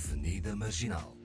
[0.00, 1.20] Avenida Marginal.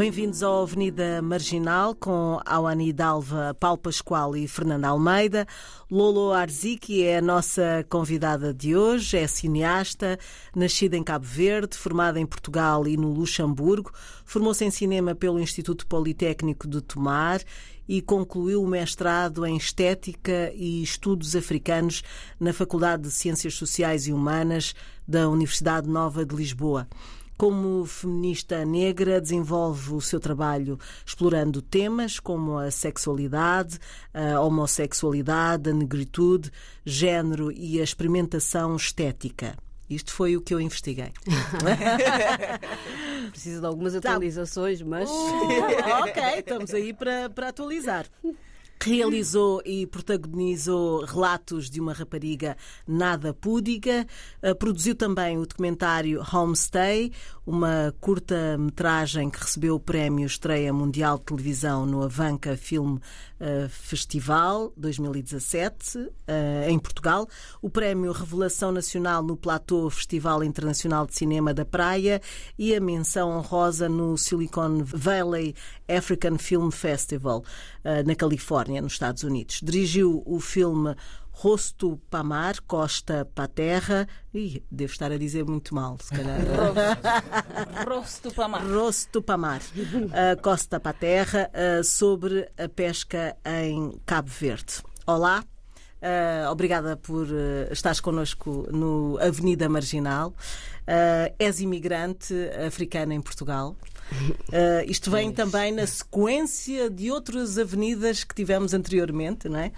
[0.00, 5.46] Bem-vindos ao Avenida Marginal com Awani Dalva, Paulo Pascoal e Fernanda Almeida.
[5.90, 10.20] Lolo Arziki é a nossa convidada de hoje, é cineasta,
[10.54, 13.90] nascida em Cabo Verde, formada em Portugal e no Luxemburgo,
[14.24, 17.40] formou-se em cinema pelo Instituto Politécnico de Tomar
[17.88, 22.04] e concluiu o mestrado em Estética e Estudos Africanos
[22.38, 24.76] na Faculdade de Ciências Sociais e Humanas
[25.08, 26.86] da Universidade Nova de Lisboa.
[27.40, 33.78] Como feminista negra, desenvolve o seu trabalho explorando temas como a sexualidade,
[34.12, 36.52] a homossexualidade, a negritude,
[36.84, 39.56] género e a experimentação estética.
[39.88, 41.14] Isto foi o que eu investiguei.
[43.32, 45.08] Precisa de algumas atualizações, mas.
[45.08, 48.04] Uh, ok, estamos aí para, para atualizar.
[48.82, 52.56] Realizou e protagonizou relatos de uma rapariga
[52.88, 54.06] nada púdica.
[54.42, 57.12] Uh, produziu também o documentário Homestay,
[57.46, 62.96] uma curta-metragem que recebeu o prémio Estreia Mundial de Televisão no Avanca Film
[63.40, 66.10] uh, Festival 2017, uh,
[66.68, 67.28] em Portugal.
[67.62, 72.20] O prémio Revelação Nacional no Platô Festival Internacional de Cinema da Praia
[72.58, 75.54] e a menção honrosa no Silicon Valley
[75.88, 77.42] African Film Festival,
[78.06, 79.60] na Califórnia, nos Estados Unidos.
[79.60, 80.94] Dirigiu o filme
[81.32, 84.08] Rosto para mar, costa para terra.
[84.34, 86.38] Ih, devo estar a dizer muito mal, se calhar.
[87.88, 88.62] Rosto para mar.
[88.66, 94.82] Rosto para mar, uh, costa para terra, uh, sobre a pesca em Cabo Verde.
[95.06, 95.44] Olá.
[96.02, 100.34] Uh, obrigada por uh, estares connosco no Avenida Marginal.
[100.88, 102.34] Uh, és imigrante
[102.66, 103.76] africana em Portugal.
[104.10, 109.72] Uh, isto vem também na sequência de outras avenidas que tivemos anteriormente, não é?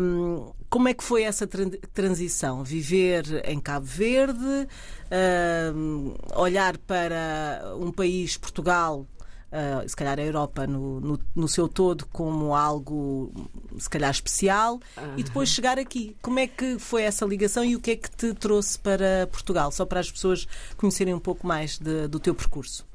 [0.00, 2.62] Um, como é que foi essa transição?
[2.62, 4.68] Viver em Cabo Verde,
[5.08, 9.06] uh, olhar para um país, Portugal,
[9.50, 13.32] Uh, se calhar a Europa no, no, no, seu todo como algo
[13.78, 15.14] se calhar especial uhum.
[15.16, 16.14] e depois chegar aqui.
[16.20, 19.72] Como é que foi essa ligação e o que é que te trouxe para Portugal?
[19.72, 20.46] Só para as pessoas
[20.76, 22.86] conhecerem um pouco mais de, do teu percurso.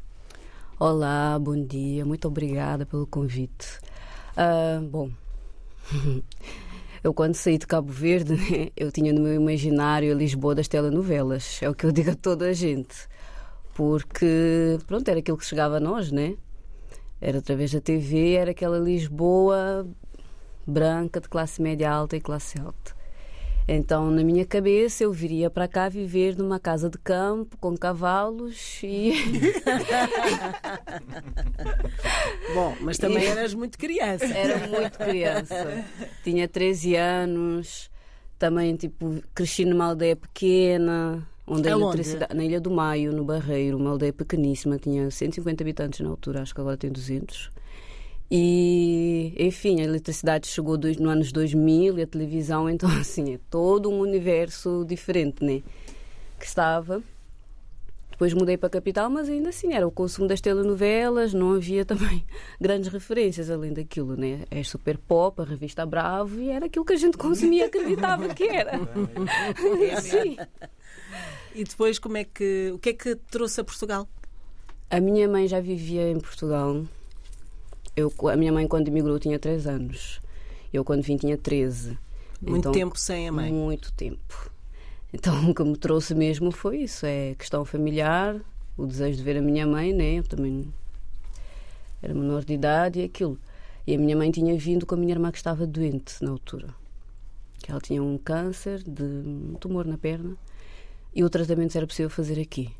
[0.79, 3.79] Olá, bom dia, muito obrigada pelo convite.
[4.35, 5.09] Uh, bom,
[7.03, 10.67] eu quando saí de Cabo Verde, né, eu tinha no meu imaginário a Lisboa das
[10.67, 13.07] telenovelas, é o que eu digo a toda a gente
[13.73, 16.35] porque pronto, era aquilo que chegava a nós, né?
[17.19, 19.87] Era através da TV, era aquela Lisboa
[20.65, 22.95] branca de classe média alta e classe alta.
[23.67, 28.79] Então, na minha cabeça, eu viria para cá viver numa casa de campo com cavalos
[28.83, 29.13] e.
[32.53, 34.25] Bom, mas também eras muito criança.
[34.25, 35.85] Era muito criança.
[36.23, 37.89] Tinha 13 anos,
[38.37, 43.77] também, tipo, cresci numa aldeia pequena Onde a eletricidade, na Ilha do Maio, no Barreiro,
[43.77, 47.51] uma aldeia pequeníssima, tinha 150 habitantes na altura, acho que agora tem 200.
[48.35, 53.39] E, enfim, a eletricidade chegou dois, no anos 2000 e a televisão, então, assim, é
[53.47, 55.61] todo um universo diferente, né?
[56.39, 57.03] Que estava.
[58.09, 61.85] Depois mudei para a capital, mas ainda assim era o consumo das telenovelas, não havia
[61.85, 62.25] também
[62.59, 64.45] grandes referências além daquilo, né?
[64.49, 68.45] É super pop, a revista Bravo, e era aquilo que a gente consumia, acreditava que
[68.45, 68.79] era.
[70.01, 70.37] Sim.
[71.53, 74.07] E depois como é que o que é que trouxe a Portugal?
[74.89, 76.83] A minha mãe já vivia em Portugal.
[77.95, 80.19] Eu, a minha mãe quando emigrou tinha 3 anos.
[80.73, 81.97] Eu quando vim tinha 13.
[82.41, 83.51] Muito então, tempo sem a mãe.
[83.51, 84.51] Muito tempo.
[85.13, 88.35] Então o que me trouxe mesmo foi isso, é questão familiar,
[88.75, 90.15] o desejo de ver a minha mãe, né?
[90.15, 90.73] Eu também
[92.01, 93.37] era menor de idade e aquilo.
[93.85, 96.73] E a minha mãe tinha vindo com a minha irmã que estava doente na altura.
[97.59, 100.35] Que ela tinha um câncer de um tumor na perna
[101.13, 102.71] e o tratamento era possível fazer aqui.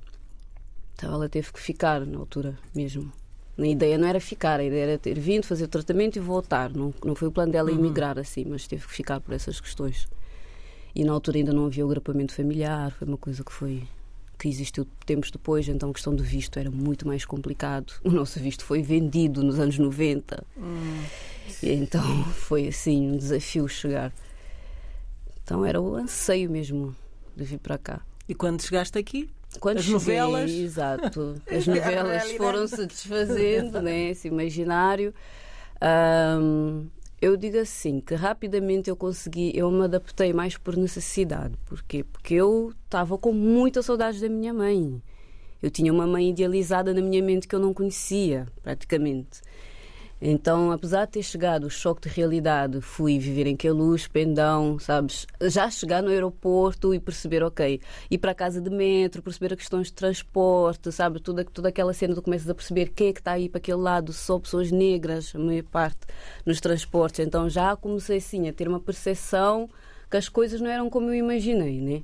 [0.95, 3.13] Então ela teve que ficar na altura mesmo.
[3.57, 6.71] A ideia não era ficar, a ideia era ter vindo, fazer o tratamento e voltar.
[6.71, 7.77] Não, não foi o plano dela uhum.
[7.77, 10.07] emigrar assim, mas teve que ficar por essas questões.
[10.95, 13.83] E na altura ainda não havia o agrupamento familiar, foi uma coisa que foi
[14.37, 17.93] que existiu tempos depois, então a questão do visto era muito mais complicado.
[18.03, 20.43] O nosso visto foi vendido nos anos 90.
[20.57, 21.03] Hum.
[21.61, 22.03] E então
[22.33, 24.11] foi assim um desafio chegar.
[25.43, 26.95] Então era o anseio mesmo
[27.35, 28.01] de vir para cá.
[28.27, 29.29] E quando chegaste aqui?
[29.59, 30.51] Quando as cheguei, novelas.
[30.51, 31.41] Exato.
[31.49, 34.09] As novelas foram-se desfazendo, né?
[34.09, 35.13] esse imaginário.
[35.81, 36.87] Um,
[37.21, 41.55] Eu digo assim, que rapidamente eu consegui, eu me adaptei mais por necessidade.
[41.65, 42.03] Porquê?
[42.03, 45.01] Porque eu estava com muita saudade da minha mãe.
[45.61, 49.39] Eu tinha uma mãe idealizada na minha mente que eu não conhecia, praticamente.
[50.25, 55.27] Então, apesar de ter chegado o choque de realidade, fui viver em Queluz, Pendão, sabes?
[55.41, 59.59] Já chegar no aeroporto e perceber, ok, ir para a casa de metro, perceber as
[59.59, 61.19] questões de transporte, sabe?
[61.19, 63.79] Toda, toda aquela cena, tu começas a perceber quem é que está aí para aquele
[63.79, 66.07] lado, só pessoas negras, a maior parte,
[66.45, 67.19] nos transportes.
[67.19, 69.69] Então, já comecei assim a ter uma percepção
[70.09, 72.01] que as coisas não eram como eu imaginei, né?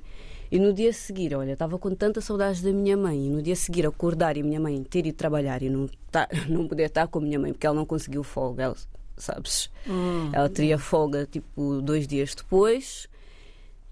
[0.50, 3.26] E no dia a seguir, olha, estava com tanta saudade da minha mãe.
[3.26, 5.88] E no dia a seguir, acordar e a minha mãe ter ido trabalhar e não,
[6.10, 8.76] tá, não poder estar com a minha mãe porque ela não conseguiu folga, ela,
[9.16, 9.70] sabes?
[9.88, 10.30] Hum.
[10.32, 13.08] Ela teria folga tipo dois dias depois.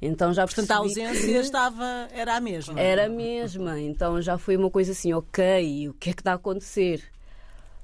[0.00, 2.81] Então já Portanto, a ausência estava, era a mesma.
[2.81, 3.81] Era a mesma.
[3.81, 7.02] Então já foi uma coisa assim, ok, o que é que está a acontecer?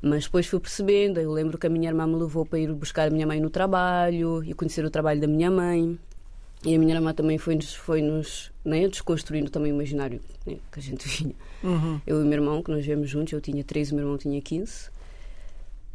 [0.02, 1.20] Mas depois fui percebendo.
[1.20, 3.50] Eu lembro que a minha irmã me levou para ir buscar a minha mãe no
[3.50, 5.98] trabalho e conhecer o trabalho da minha mãe.
[6.64, 10.78] E a minha irmã também foi-nos foi -nos, né, desconstruindo também o imaginário né, que
[10.78, 11.34] a gente vinha.
[11.62, 12.00] Uhum.
[12.06, 14.18] Eu e o meu irmão, que nós viemos juntos, eu tinha 13 o meu irmão
[14.18, 14.90] tinha 15.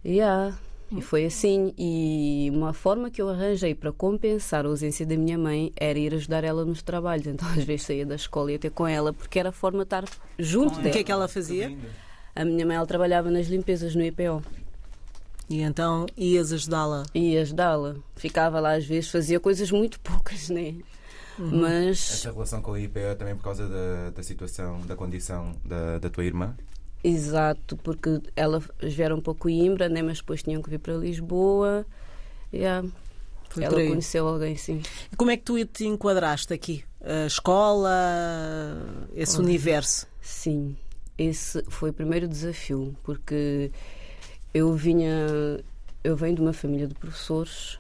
[0.06, 0.58] Yeah.
[0.92, 1.74] E foi assim.
[1.78, 6.14] E uma forma que eu arranjei para compensar a ausência da minha mãe era ir
[6.14, 7.28] ajudar ela nos trabalhos.
[7.28, 9.80] Então, às vezes, saía da escola e ia ter com ela, porque era a forma
[9.80, 10.06] de estar
[10.38, 10.90] junto dela.
[10.90, 11.76] O que é que ela fazia?
[12.36, 14.42] A minha mãe ela trabalhava nas limpezas no IPO.
[15.50, 17.04] E então ias ajudá-la?
[17.14, 17.96] Ia ajudá-la.
[18.16, 20.76] Ficava lá às vezes, fazia coisas muito poucas, né?
[21.40, 21.62] Uhum.
[21.62, 22.12] Mas.
[22.12, 25.98] Essa relação com a IPA é também por causa da, da situação, da condição da,
[25.98, 26.56] da tua irmã?
[27.04, 30.02] Exato, porque elas vieram para Coimbra, né?
[30.02, 31.86] mas depois tinham que vir para Lisboa.
[32.54, 32.88] Yeah.
[33.58, 34.82] Ela conheceu alguém, sim.
[35.12, 36.84] E como é que tu te enquadraste aqui?
[37.02, 37.90] A escola,
[39.16, 40.06] esse universo?
[40.22, 40.78] Sim,
[41.18, 43.72] esse foi o primeiro desafio, porque
[44.54, 45.28] eu vinha,
[46.04, 47.80] eu venho de uma família de professores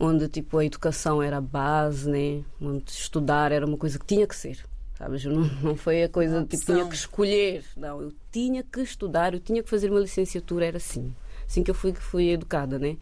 [0.00, 2.44] onde tipo a educação era a base, né?
[2.60, 4.64] Onde estudar era uma coisa que tinha que ser.
[4.96, 5.24] Sabes?
[5.24, 7.64] Não, não foi a coisa de tipo, tinha que escolher.
[7.76, 11.14] Não, eu tinha que estudar, eu tinha que fazer uma licenciatura, era assim.
[11.46, 12.96] Assim que eu fui, fui educada, né?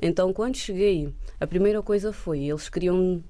[0.00, 3.22] Então, quando cheguei, a primeira coisa foi, eles queriam,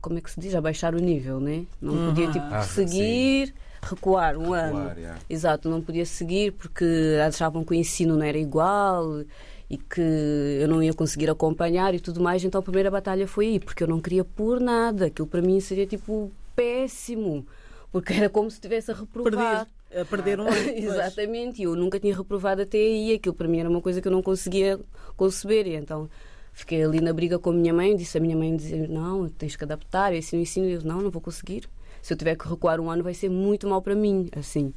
[0.00, 1.66] como é que se diz, abaixar o nível, né?
[1.80, 2.06] Não uhum.
[2.08, 3.48] podia, tipo, ah, seguir...
[3.48, 4.98] Sim recuar um recuar, ano.
[4.98, 5.18] Yeah.
[5.28, 6.84] Exato, não podia seguir porque
[7.26, 9.22] achavam que o ensino não era igual
[9.70, 12.42] e que eu não ia conseguir acompanhar e tudo mais.
[12.44, 15.06] Então a primeira batalha foi aí, porque eu não queria por nada.
[15.06, 17.46] Aquilo para mim seria tipo péssimo,
[17.92, 19.66] porque era como se estivesse a reprovar.
[19.90, 20.68] Perder, a perder um ano.
[20.74, 23.14] Exatamente, e eu nunca tinha reprovado até aí.
[23.14, 24.80] Aquilo para mim era uma coisa que eu não conseguia
[25.16, 25.66] conceber.
[25.66, 26.08] E então
[26.52, 27.94] fiquei ali na briga com a minha mãe.
[27.94, 30.12] Disse a minha mãe: dizer, Não, tens que adaptar.
[30.12, 30.66] Eu ensino, ensino.
[30.66, 31.68] E eu: Não, não vou conseguir
[32.08, 34.72] se eu tiver que recuar um ano vai ser muito mal para mim, assim.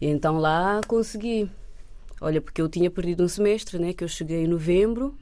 [0.00, 1.50] E então lá consegui.
[2.18, 3.92] Olha, porque eu tinha perdido um semestre, né?
[3.92, 5.14] Que eu cheguei em novembro.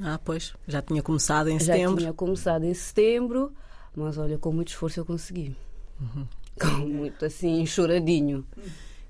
[0.00, 1.96] Ah, pois, já tinha começado em setembro.
[1.96, 3.52] Já tinha começado em setembro,
[3.96, 5.56] mas olha, com muito esforço eu consegui.
[6.00, 6.26] Uhum.
[6.60, 8.46] Com muito assim, choradinho.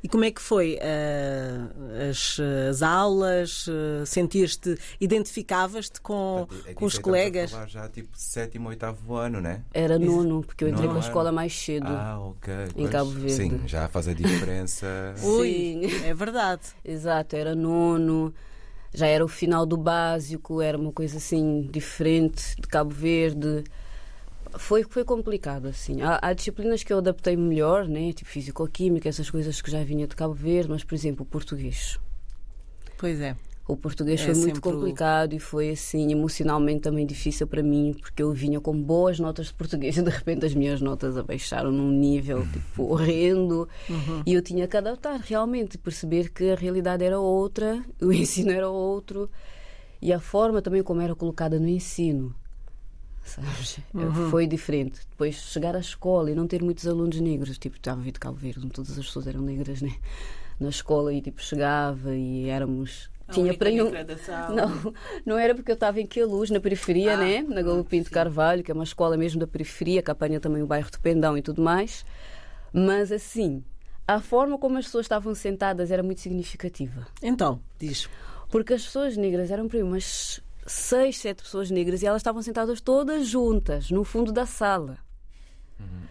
[0.02, 2.38] E como é que foi uh, as,
[2.70, 3.66] as, aulas?
[3.66, 7.52] Uh, Sentiste, identificavas-te com, é com os colegas?
[7.52, 9.62] A já tipo sétimo, oitavo ano, né?
[9.74, 11.88] Era nono, porque eu entrei para a escola mais cedo.
[11.88, 12.54] Ah, ok.
[12.54, 13.32] Em pois, Cabo Verde.
[13.32, 14.86] Sim, já faz a diferença.
[15.16, 16.62] sim, é verdade.
[16.84, 18.32] Exato, era nono.
[18.94, 23.64] Já era o final do básico, era uma coisa assim diferente de Cabo Verde
[24.56, 26.00] foi, foi complicado, assim.
[26.00, 28.12] Há, há, disciplinas que eu adaptei melhor, né?
[28.12, 31.98] tipo físico-química, essas coisas que já vinha de Cabo Verde, mas, por exemplo, o português.
[32.96, 33.36] Pois é.
[33.68, 35.36] O português é foi muito complicado o...
[35.36, 39.54] e foi assim emocionalmente também difícil para mim, porque eu vinha com boas notas de
[39.54, 44.22] português e de repente as minhas notas abaixaram num nível tipo horrendo uhum.
[44.24, 48.70] e eu tinha que adaptar realmente, perceber que a realidade era outra, o ensino era
[48.70, 49.30] outro
[50.00, 52.34] e a forma também como era colocada no ensino
[53.28, 53.78] sabes?
[53.94, 54.30] Uhum.
[54.30, 55.00] Foi diferente.
[55.10, 58.20] Depois chegar à escola e não ter muitos alunos negros, tipo, estava a vir de
[58.20, 59.94] Cabo Verde, todas as pessoas eram negras, né?
[60.58, 64.54] Na escola e tipo, chegava e éramos a tinha para um...
[64.54, 64.94] Não,
[65.24, 67.42] não era porque eu estava em Queluz, na periferia, ah, né?
[67.42, 70.66] Na Galo Pinto Carvalho, que é uma escola mesmo da periferia, que apanha também o
[70.66, 72.04] bairro de Pendão e tudo mais.
[72.72, 73.62] Mas assim,
[74.06, 77.06] a forma como as pessoas estavam sentadas era muito significativa.
[77.22, 78.08] Então, diz.
[78.50, 82.42] Porque as pessoas negras eram para mim umas seis, sete pessoas negras e elas estavam
[82.42, 84.98] sentadas todas juntas no fundo da sala.
[85.78, 86.02] Uhum.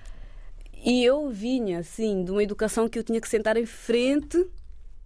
[0.84, 4.46] E eu vinha, assim, de uma educação que eu tinha que sentar em frente,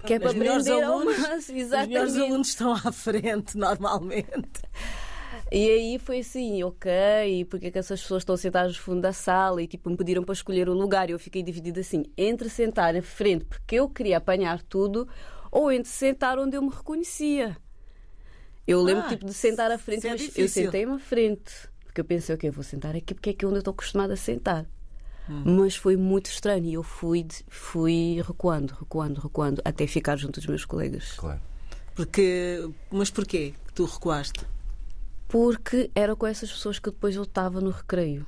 [0.05, 1.17] que é para aprender alunos,
[1.49, 1.63] Exatamente.
[1.63, 4.61] Os melhores alunos estão à frente, normalmente.
[5.51, 9.11] E aí foi assim, ok, porque é que essas pessoas estão sentadas no fundo da
[9.11, 12.47] sala e tipo me pediram para escolher o lugar e eu fiquei dividida assim, entre
[12.47, 15.07] sentar em frente porque eu queria apanhar tudo
[15.51, 17.57] ou entre sentar onde eu me reconhecia.
[18.67, 20.63] Eu lembro Ah, tipo, de sentar à frente, é mas eu difícil.
[20.65, 21.51] sentei-me à frente.
[21.85, 24.17] Porque eu pensei, ok, vou sentar aqui porque é aqui onde eu estou acostumada a
[24.17, 24.65] sentar.
[25.29, 25.57] Hum.
[25.59, 30.39] Mas foi muito estranho e eu fui, de- fui recuando, recuando, recuando, até ficar junto
[30.39, 31.13] dos meus colegas.
[31.17, 31.39] Claro.
[31.95, 34.45] Porque, mas porquê que tu recuaste?
[35.27, 38.25] Porque era com essas pessoas que depois eu estava no recreio.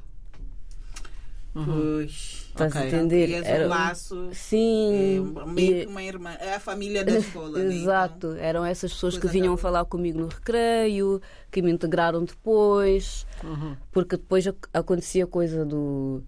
[1.53, 2.47] Pois.
[2.49, 2.87] Estás a Ok.
[2.89, 3.25] entender?
[3.27, 4.27] Crias Era- um laço.
[4.31, 5.33] É, Sim.
[5.53, 6.31] meio e- que uma irmã.
[6.39, 7.59] É a família da escola.
[7.59, 7.73] né?
[7.75, 13.25] Exato, Então, eram essas pessoas que vinham falar comigo no recreio, que me integraram depois,
[13.91, 16.23] porque depois ac- acontecia coisa do.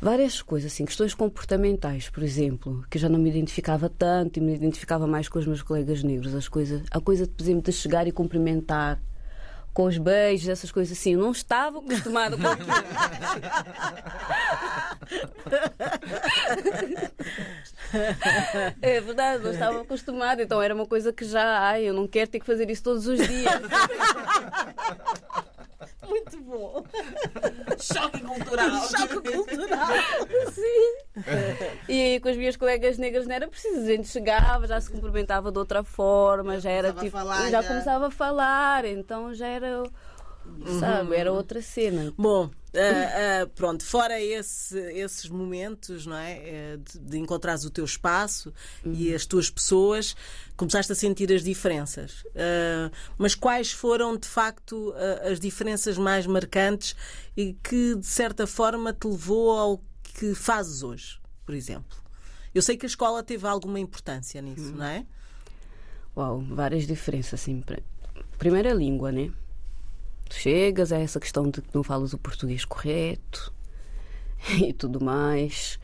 [0.00, 4.40] Várias coisas, assim, questões comportamentais, por exemplo, que eu já não me identificava tanto e
[4.42, 6.34] me identificava mais com os meus colegas negros.
[6.34, 9.00] As coisas, a coisa, por exemplo, de chegar e cumprimentar
[9.72, 11.14] com os beijos, essas coisas assim.
[11.14, 12.68] Eu não estava acostumada com aquilo.
[18.80, 22.30] É verdade, não estava acostumada, então era uma coisa que já, ai, eu não quero
[22.30, 23.52] ter que fazer isso todos os dias.
[26.08, 26.84] Muito bom.
[27.80, 28.70] Choque cultural.
[28.88, 29.88] Choque cultural.
[30.52, 30.94] Sim.
[31.88, 32.20] E
[32.52, 36.60] minhas colegas negras não era preciso, a gente chegava, já se cumprimentava de outra forma,
[36.60, 37.68] já era começava a tipo, falar, já já.
[37.68, 39.82] começava a falar, então já era,
[40.78, 42.12] sabe, era outra cena.
[42.16, 46.32] Bom, ah, ah, pronto, fora esse- esses momentos, não é?
[46.42, 48.52] Eh, De, de encontrares o teu espaço
[48.84, 50.14] e as tuas pessoas,
[50.56, 52.24] começaste a sentir as diferenças.
[52.34, 54.94] Ah, mas quais foram, de facto,
[55.30, 56.94] as diferenças mais marcantes
[57.36, 62.01] e que, de certa forma, te levou ao que fazes hoje, por exemplo?
[62.54, 65.06] Eu sei que a escola teve alguma importância nisso, não é?
[66.16, 67.64] Uau, várias diferenças, assim.
[68.38, 69.30] Primeiro a língua, né?
[70.28, 73.52] Tu chegas a essa questão de que não falas o português correto
[74.60, 75.78] e tudo mais.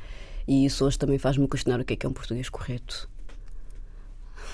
[0.46, 3.08] E isso hoje também faz-me questionar o que é que é um português correto.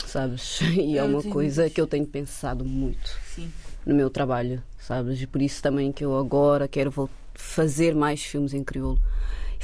[0.06, 0.60] Sabes?
[0.74, 3.50] E é uma coisa que eu tenho pensado muito Sim.
[3.84, 5.20] no meu trabalho, sabes?
[5.20, 9.00] E por isso também que eu agora quero fazer mais filmes em crioulo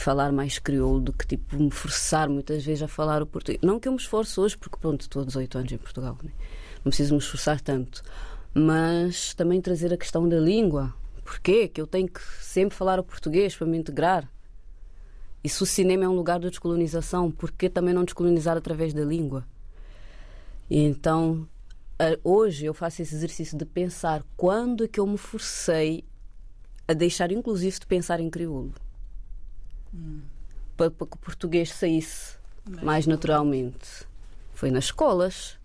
[0.01, 3.61] falar mais crioulo do que tipo me forçar muitas vezes a falar o português.
[3.63, 6.31] Não que eu me esforço hoje, porque pronto, estou há 18 anos em Portugal, né?
[6.85, 8.03] não preciso me esforçar tanto,
[8.55, 10.95] mas também trazer a questão da língua.
[11.25, 14.29] Porquê que eu tenho que sempre falar o português para me integrar?
[15.43, 18.93] E se o cinema é um lugar de descolonização, por que também não descolonizar através
[18.93, 19.47] da língua?
[20.69, 21.49] E então,
[22.25, 26.05] hoje eu faço esse exercício de pensar quando é que eu me forcei
[26.87, 28.75] a deixar, inclusive, de pensar em crioulo.
[30.77, 32.39] Para, para que o português saísse
[32.83, 34.07] mais naturalmente.
[34.55, 35.59] Foi nas escolas.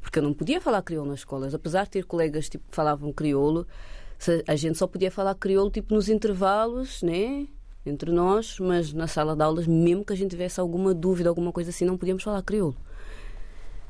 [0.00, 1.54] Porque eu não podia falar crioulo nas escolas.
[1.54, 3.66] Apesar de ter colegas tipo, que falavam crioulo,
[4.46, 7.46] a gente só podia falar crioulo tipo, nos intervalos, né?
[7.84, 11.52] Entre nós, mas na sala de aulas, mesmo que a gente tivesse alguma dúvida, alguma
[11.52, 12.76] coisa assim, não podíamos falar crioulo.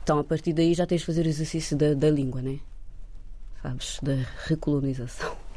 [0.03, 2.61] Então, a partir daí, já tens de fazer o exercício da, da língua, né?
[3.63, 3.99] Sabes?
[4.03, 4.15] Da
[4.47, 5.48] recolonização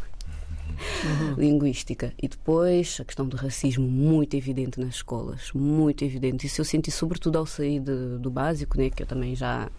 [1.38, 2.14] linguística.
[2.22, 5.52] E depois, a questão do racismo, muito evidente nas escolas.
[5.54, 6.48] Muito evidente.
[6.48, 8.90] Isso eu senti, sobretudo, ao sair de- do básico, né?
[8.90, 9.70] Que eu também já,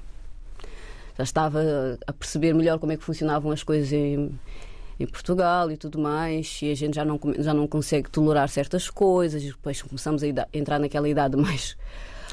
[1.17, 1.61] já estava
[2.07, 4.31] a perceber melhor como é que funcionavam as coisas em,
[4.99, 6.61] em Portugal e tudo mais.
[6.63, 9.43] E a gente já não, já não consegue tolerar certas coisas.
[9.43, 11.77] E depois começamos a entrar naquela idade mais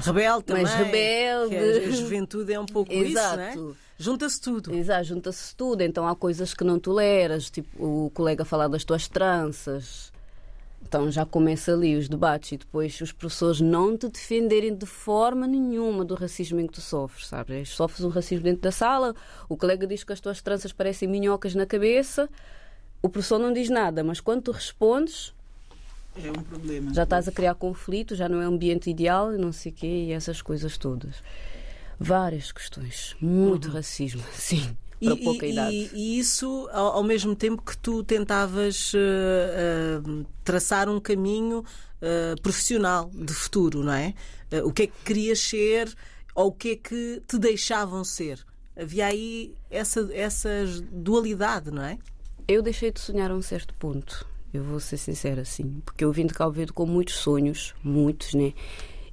[0.02, 0.64] Rebelde também.
[0.64, 1.50] Mais rebelde.
[1.50, 3.54] que a- juventude é um pouco isso, não é?
[4.00, 4.74] Junta-se tudo.
[4.74, 9.10] Exato, junta-se tudo, então há coisas que não toleras, tipo o colega falar das tuas
[9.10, 10.14] tranças.
[10.82, 15.46] Então já começa ali os debates e depois os professores não te defenderem de forma
[15.46, 17.70] nenhuma do racismo em que tu sofres, sabes?
[17.70, 19.14] Sofres um racismo dentro da sala,
[19.50, 22.30] o colega diz que as tuas tranças parecem minhocas na cabeça,
[23.02, 25.34] o professor não diz nada, mas quando tu respondes,
[26.16, 26.94] É um problema.
[26.94, 29.76] já estás a criar conflito, já não é um ambiente ideal e não sei o
[29.76, 31.22] quê, e essas coisas todas.
[32.00, 35.90] Várias questões, muito racismo, sim, para E, pouca e- idade.
[35.94, 41.64] e- isso ao, ao mesmo tempo que tu tentavas eh, eh, traçar um caminho
[42.02, 44.14] eh, profissional de futuro, não é?
[44.64, 45.94] O que é que querias ser
[46.34, 48.40] ou o que é que te deixavam ser?
[48.76, 50.50] Havia aí essa, essa
[50.92, 51.98] dualidade, não é?
[52.48, 54.26] Eu deixei de sonhar a um certo ponto.
[54.54, 55.82] Eu vou ser sincera, sim.
[55.86, 58.54] Porque eu vim de Cabo Verde com muitos sonhos, muitos, né?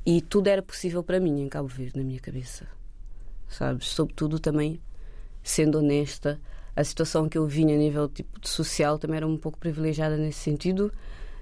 [0.07, 2.67] E tudo era possível para mim em Cabo Verde, na minha cabeça.
[3.49, 3.89] Sabes?
[3.89, 4.81] Sobretudo também,
[5.43, 6.41] sendo honesta,
[6.75, 10.17] a situação que eu vinha a nível tipo, de social também era um pouco privilegiada
[10.17, 10.93] nesse sentido,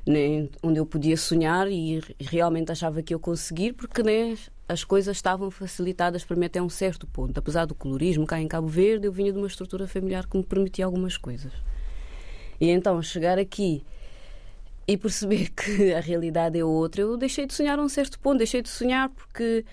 [0.06, 0.48] né?
[0.62, 4.36] onde eu podia sonhar e re- realmente achava que eu conseguir, porque né,
[4.68, 7.36] as coisas estavam facilitadas para mim até um certo ponto.
[7.38, 10.44] Apesar do colorismo cá em Cabo Verde, eu vinha de uma estrutura familiar que me
[10.44, 11.52] permitia algumas coisas.
[12.60, 13.82] E então chegar aqui
[14.86, 18.38] e perceber que a realidade é outra, eu deixei de sonhar a um certo ponto,
[18.38, 19.64] deixei de sonhar porque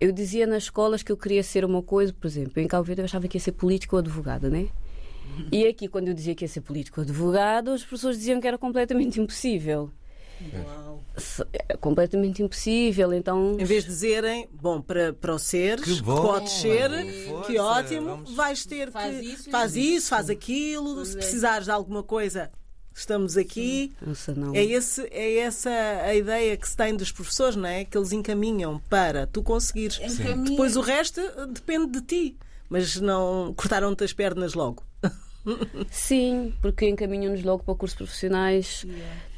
[0.00, 3.02] eu dizia nas escolas que eu queria ser uma coisa, por exemplo, em Cabo Verde
[3.02, 4.68] eu achava que ia ser político ou advogada, né?
[5.52, 8.46] E aqui, quando eu dizia que ia ser político ou advogado, as pessoas diziam que
[8.48, 9.90] era completamente impossível.
[10.52, 11.04] Uau.
[11.68, 13.56] É completamente impossível, então.
[13.58, 16.90] Em vez de dizerem, bom, para, para o seres, Que que podes ser,
[17.28, 19.26] força, que ótimo, vamos- vais ter Faz que.
[19.26, 19.88] isso faz isso.
[19.96, 21.18] isso, faz aquilo, se é.
[21.18, 22.50] precisares de alguma coisa,
[23.00, 23.92] estamos aqui.
[24.54, 27.84] É, esse, é essa a ideia que se tem dos professores, não é?
[27.84, 29.98] Que eles encaminham para tu conseguires.
[30.44, 32.36] Depois o resto eh, depende de ti.
[32.68, 34.82] Mas não cortaram-te as pernas logo.
[35.90, 38.84] Sim, porque encaminham-nos logo para cursos profissionais.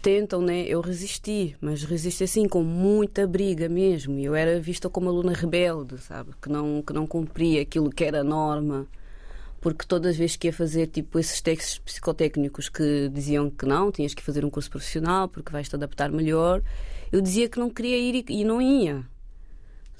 [0.02, 0.62] Tentam, né?
[0.62, 4.18] Eu resisti, mas resisti assim com muita briga mesmo.
[4.18, 6.30] Eu era vista como aluna rebelde, sabe?
[6.40, 8.86] Que não, que não cumpria aquilo que era a norma.
[9.60, 13.92] Porque todas as vezes que ia fazer tipo esses textos psicotécnicos que diziam que não,
[13.92, 16.62] tinhas que fazer um curso profissional porque vais te adaptar melhor,
[17.12, 19.04] eu dizia que não queria ir e, e não ia.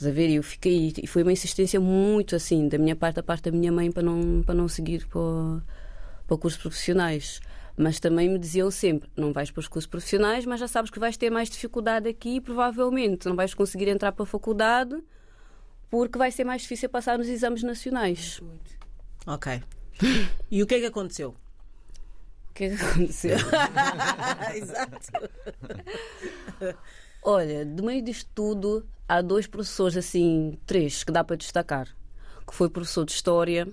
[0.01, 0.31] Estás a ver?
[0.31, 0.95] Eu fiquei.
[1.03, 4.03] E foi uma insistência muito assim, da minha parte, da parte da minha mãe, para
[4.03, 5.63] não, para não seguir para,
[6.27, 7.39] para cursos profissionais.
[7.77, 10.99] Mas também me diziam sempre: não vais para os cursos profissionais, mas já sabes que
[10.99, 14.97] vais ter mais dificuldade aqui e provavelmente não vais conseguir entrar para a faculdade
[15.91, 18.41] porque vai ser mais difícil passar nos exames nacionais.
[19.27, 19.63] Ok.
[20.51, 21.31] E o que é que aconteceu?
[22.51, 23.37] O que é que aconteceu?
[24.55, 25.31] Exato.
[27.23, 31.89] Olha, de meio disto tudo, há dois professores, assim, três, que dá para destacar.
[32.47, 33.69] Que foi professor de História,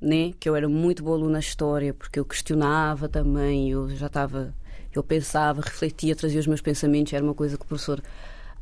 [0.00, 0.32] né?
[0.38, 4.54] Que eu era muito boa aluna de História, porque eu questionava também, eu já estava...
[4.92, 8.02] Eu pensava, refletia, trazia os meus pensamentos, era uma coisa que o professor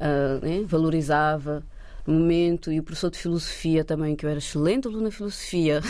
[0.00, 1.64] ah, né, valorizava
[2.08, 2.72] momento.
[2.72, 5.80] E o professor de Filosofia também, que eu era excelente aluna de Filosofia,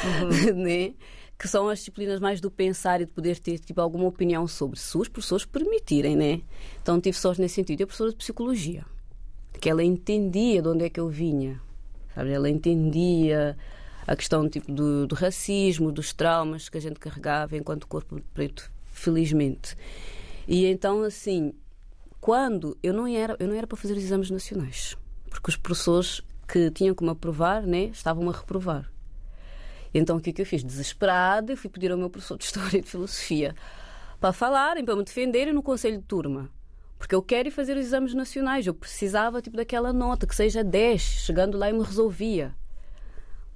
[0.54, 0.94] né?
[1.38, 4.78] que são as disciplinas mais do pensar e de poder ter tipo, alguma opinião sobre,
[4.78, 6.42] se os professores permitirem, né?
[6.82, 7.80] Então tive sorte nesse sentido.
[7.80, 8.84] E a professora de Psicologia,
[9.60, 11.60] que ela entendia de onde é que eu vinha,
[12.12, 12.32] sabe?
[12.32, 13.56] Ela entendia
[14.04, 18.68] a questão tipo, do, do racismo, dos traumas que a gente carregava enquanto corpo preto,
[18.90, 19.76] felizmente.
[20.48, 21.52] E então, assim,
[22.20, 24.96] quando eu não era, eu não era para fazer os exames nacionais,
[25.28, 28.90] porque os professores que tinham me aprovar, né, estavam a reprovar.
[29.92, 30.64] Então o que é que eu fiz?
[30.64, 33.54] Desesperada, eu fui pedir ao meu professor de História e de Filosofia
[34.20, 36.50] para falarem, para me defenderem no conselho de turma.
[36.98, 38.66] Porque eu quero ir fazer os exames nacionais.
[38.66, 41.00] Eu precisava tipo, daquela nota, que seja 10.
[41.00, 42.54] Chegando lá, eu me resolvia.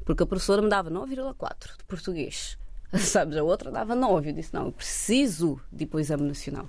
[0.04, 2.56] Porque a professora me dava 9,4 de português.
[2.94, 3.37] Sabes?
[3.37, 4.30] A outra dava 9.
[4.30, 6.68] Eu disse: não, eu preciso de ir para o exame nacional.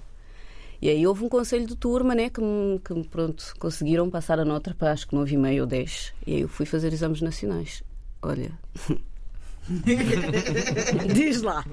[0.84, 4.38] E aí houve um conselho de turma né, que, me, que me, pronto, conseguiram passar
[4.38, 6.14] a nota para acho que 9,5 ou 10.
[6.28, 7.82] E aí eu fui fazer exames nacionais.
[8.22, 8.52] Olha,
[11.16, 11.66] Diz lá.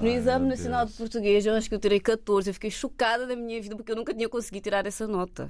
[0.00, 0.90] No Exame Nacional Deus.
[0.90, 2.50] de Português, eu acho que eu tirei 14.
[2.50, 5.48] Eu fiquei chocada da minha vida porque eu nunca tinha conseguido tirar essa nota.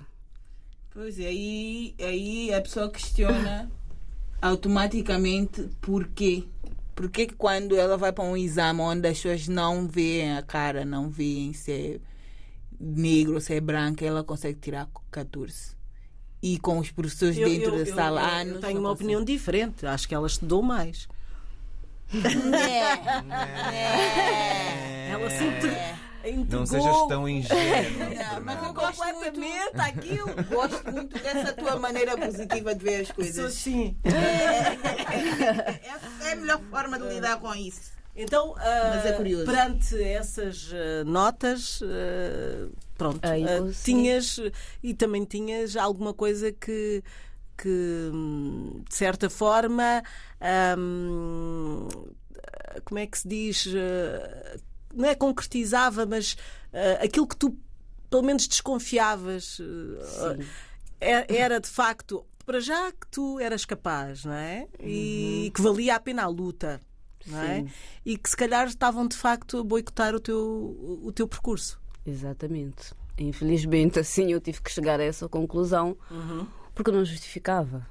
[0.93, 3.73] Pois é, aí, aí a pessoa questiona
[4.43, 6.45] automaticamente porquê.
[6.95, 10.85] Porquê que quando ela vai para um exame onde as pessoas não veem a cara,
[10.85, 12.01] não veem se é
[12.79, 15.75] negro, se é branco, ela consegue tirar 14.
[16.43, 18.61] E com os professores Eu, dentro eu- da eu- sala eu há anos.
[18.61, 19.05] tenho não uma consegue.
[19.05, 19.87] opinião diferente.
[19.87, 21.09] Acho que ela estudou mais.
[25.11, 25.45] Ela se
[26.31, 26.61] integrou.
[26.61, 28.15] Não sejas tão ingênuo.
[28.15, 30.29] Não, mas eu gosto completamente aquilo.
[30.49, 33.45] Gosto muito dessa tua maneira positiva de ver as Sou coisas.
[33.45, 33.97] assim.
[34.05, 37.93] É, é a melhor forma de lidar com isso.
[38.17, 39.45] Então, Mas é curioso.
[39.45, 43.21] perante essas ah, notas, ah, pronto,
[43.83, 44.39] tinhas
[44.83, 47.03] e também tinhas alguma coisa que,
[47.59, 48.11] que
[48.89, 50.01] de certa forma,
[50.79, 51.89] hum,
[52.85, 53.67] como é que se diz?
[54.95, 56.37] Não é concretizava, mas
[56.73, 57.57] ah, aquilo que tu
[58.11, 59.61] pelo menos desconfiavas
[61.01, 64.69] é- era de facto para já que tu eras capaz, não é?
[64.81, 66.81] E que valia a pena a luta,
[67.27, 67.61] não é?
[67.63, 67.71] Sim.
[68.05, 71.81] E que se calhar estavam de facto a boicotar o teu, o teu percurso.
[72.05, 72.93] Exatamente.
[73.19, 75.97] Infelizmente, assim, eu tive que chegar a essa conclusão
[76.75, 77.87] porque não justificava.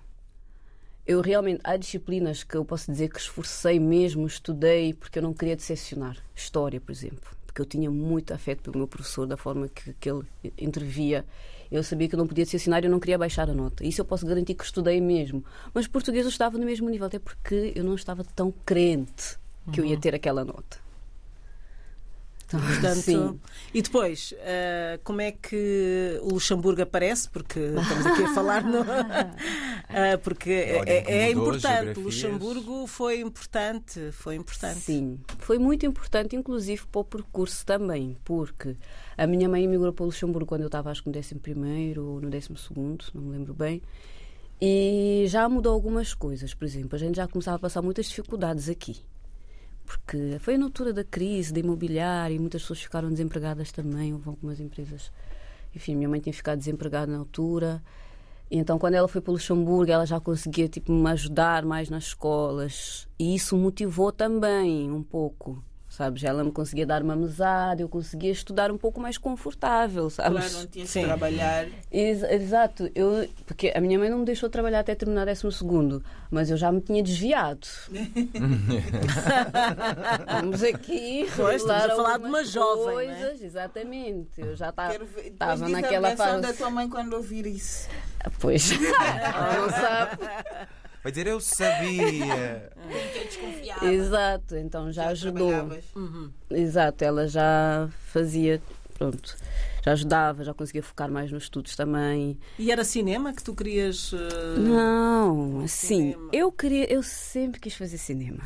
[1.06, 5.34] Eu realmente, há disciplinas que eu posso dizer que esforcei mesmo, estudei, porque eu não
[5.34, 6.18] queria decepcionar.
[6.34, 7.30] História, por exemplo.
[7.46, 10.24] Porque eu tinha muito afeto pelo meu professor, da forma que, que ele
[10.58, 11.26] intervia.
[11.70, 13.86] Eu sabia que eu não podia decepcionar e eu não queria baixar a nota.
[13.86, 15.44] Isso eu posso garantir que estudei mesmo.
[15.74, 19.38] Mas português eu estava no mesmo nível, até porque eu não estava tão crente
[19.72, 20.83] que eu ia ter aquela nota.
[22.54, 23.40] Então, Portanto, sim.
[23.74, 27.30] E depois, ah, como é que o Luxemburgo aparece?
[27.30, 28.84] Porque estamos aqui a falar no.
[29.96, 31.62] Ah, porque é, é as importante.
[31.62, 32.06] geografias.
[32.06, 34.12] Luxemburgo foi importante.
[34.12, 34.80] Foi importante.
[34.80, 38.76] Sim, foi muito importante, inclusive para o percurso também, porque
[39.16, 42.22] a minha mãe emigrou para o Luxemburgo quando eu estava, acho que no 11 ou
[42.22, 42.50] no 12,
[43.14, 43.84] não me lembro bem,
[44.60, 46.54] e já mudou algumas coisas.
[46.54, 49.04] Por exemplo, a gente já começava a passar muitas dificuldades aqui,
[49.86, 54.30] porque foi na altura da crise, da imobiliária, e muitas pessoas ficaram desempregadas também, houve
[54.30, 55.12] algumas empresas.
[55.76, 57.82] Enfim, minha mãe tinha ficado desempregada na altura.
[58.50, 61.90] E então, quando ela foi para o Luxemburgo, ela já conseguia tipo, me ajudar mais
[61.90, 63.08] nas escolas.
[63.18, 66.24] E isso motivou também um pouco, sabes?
[66.24, 70.40] Ela me conseguia dar uma mesada, eu conseguia estudar um pouco mais confortável, sabes?
[70.40, 71.04] Claro, não tinha que Sim.
[71.06, 71.68] trabalhar.
[71.92, 76.04] Ex- Exato, eu, porque a minha mãe não me deixou trabalhar até terminar 12 segundo,
[76.32, 77.68] mas eu já me tinha desviado.
[80.28, 83.06] Vamos aqui Pois, estamos a falar de uma jovem, não é?
[83.16, 84.42] coisas, exatamente.
[84.42, 86.42] Eu já estava naquela a versão fase.
[86.42, 87.88] da tua mãe quando ouvir isso.
[88.40, 90.18] Pois, ela não sabe.
[91.04, 92.72] Vai dizer, eu sabia.
[93.26, 93.86] Desconfiada.
[93.92, 95.50] Exato, então já, ajudou.
[95.50, 95.84] trabalhavas.
[96.50, 98.62] Exato, ela já fazia,
[98.98, 99.36] pronto,
[99.84, 102.38] já ajudava, já conseguia focar mais nos estudos também.
[102.58, 104.14] E era cinema que tu querias.
[104.14, 106.30] ah, Não, assim, cinema.
[106.32, 108.44] eu queria, eu sempre quis fazer cinema,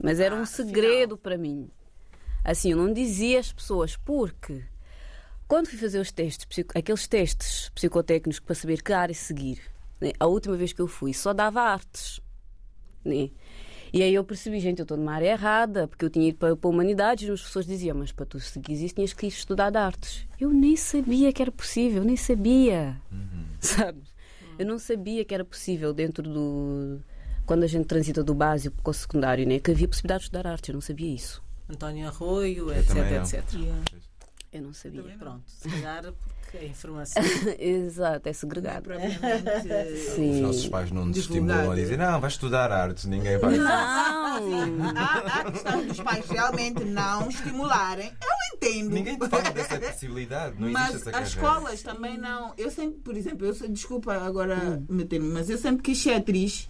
[0.00, 1.68] mas era Ah, um segredo para mim.
[2.44, 4.62] Assim, eu não dizia às pessoas porque
[5.48, 9.60] quando fui fazer os testes, aqueles testes psicotécnicos para saber que área seguir,
[10.00, 12.20] né, a última vez que eu fui só dava artes,
[13.04, 13.30] né?
[13.92, 16.54] E aí eu percebi, gente, eu estou numa área errada, porque eu tinha ido para,
[16.54, 19.70] para humanidades e as pessoas diziam, mas para tu seguir isso tinhas que ir estudar
[19.70, 20.26] de artes.
[20.38, 23.00] Eu nem sabia que era possível, nem sabia.
[23.60, 24.02] Sabe?
[24.58, 27.00] Eu não sabia que era possível dentro do.
[27.46, 29.58] Quando a gente transita do básico para o secundário, né?
[29.58, 30.68] que havia possibilidade de estudar artes.
[30.68, 31.42] Eu não sabia isso.
[31.68, 34.07] António Arroio, Eu etc, também não.
[34.50, 35.02] Eu não sabia.
[35.18, 37.22] Pronto, se calhar porque a informação.
[37.58, 38.82] Exato, é Não é segregado.
[38.84, 39.18] propriamente.
[39.92, 40.40] Os Sim.
[40.40, 43.58] nossos pais não nos estimulam a dizer, não, vai estudar artes, ninguém vai.
[43.58, 43.68] Não!
[44.96, 48.08] Há a questão dos pais realmente não estimularem.
[48.08, 48.90] Eu entendo.
[48.94, 51.58] Ninguém te fala dessa possibilidade, não mas existe essa as carreira.
[51.58, 52.54] escolas também não.
[52.56, 54.86] Eu sempre, por exemplo, eu sei- desculpa agora Hum.
[54.88, 56.68] meter-me, mas eu sempre quis ser atriz.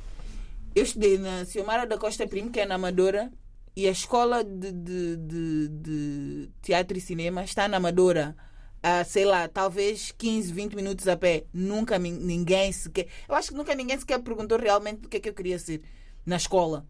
[0.75, 3.31] Eu estudei na Ciomara da Costa Primo, que é na Amadora,
[3.79, 8.35] e a escola de, de, de, de teatro e cinema está na Amadora.
[8.83, 11.45] A, sei lá, talvez 15, 20 minutos a pé.
[11.55, 13.07] Nunca ninguém sequer.
[13.29, 15.81] Eu acho que nunca ninguém sequer perguntou realmente o que é que eu queria ser
[16.27, 16.89] na escola.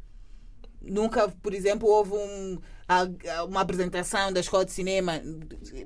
[0.80, 2.58] Nunca, por exemplo, houve um,
[3.46, 5.20] uma apresentação da escola de cinema.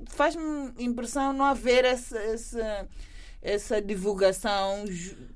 [0.07, 2.87] Faz-me impressão não haver essa, essa,
[3.43, 4.85] essa divulgação.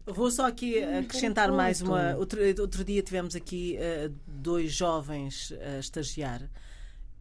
[0.05, 1.57] Vou só aqui acrescentar concordo.
[1.57, 2.15] mais uma.
[2.15, 6.49] Outro, outro dia tivemos aqui eh, dois jovens a estagiar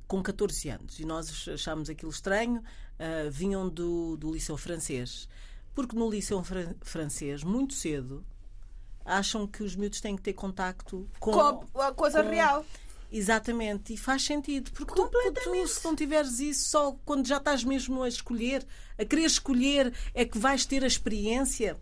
[0.06, 2.62] com 14 anos e nós achámos aquilo estranho.
[2.98, 5.28] eh, vinham do, do liceu francês.
[5.74, 8.24] Porque no liceu fran- francês, muito cedo,
[9.04, 11.32] acham que os miúdos têm que ter contacto com.
[11.32, 12.64] Com a coisa com- real.
[13.16, 17.64] Exatamente, e faz sentido, porque tu, tu, se não tiveres isso, só quando já estás
[17.64, 18.64] mesmo a escolher,
[18.98, 21.78] a querer escolher, é que vais ter a experiência.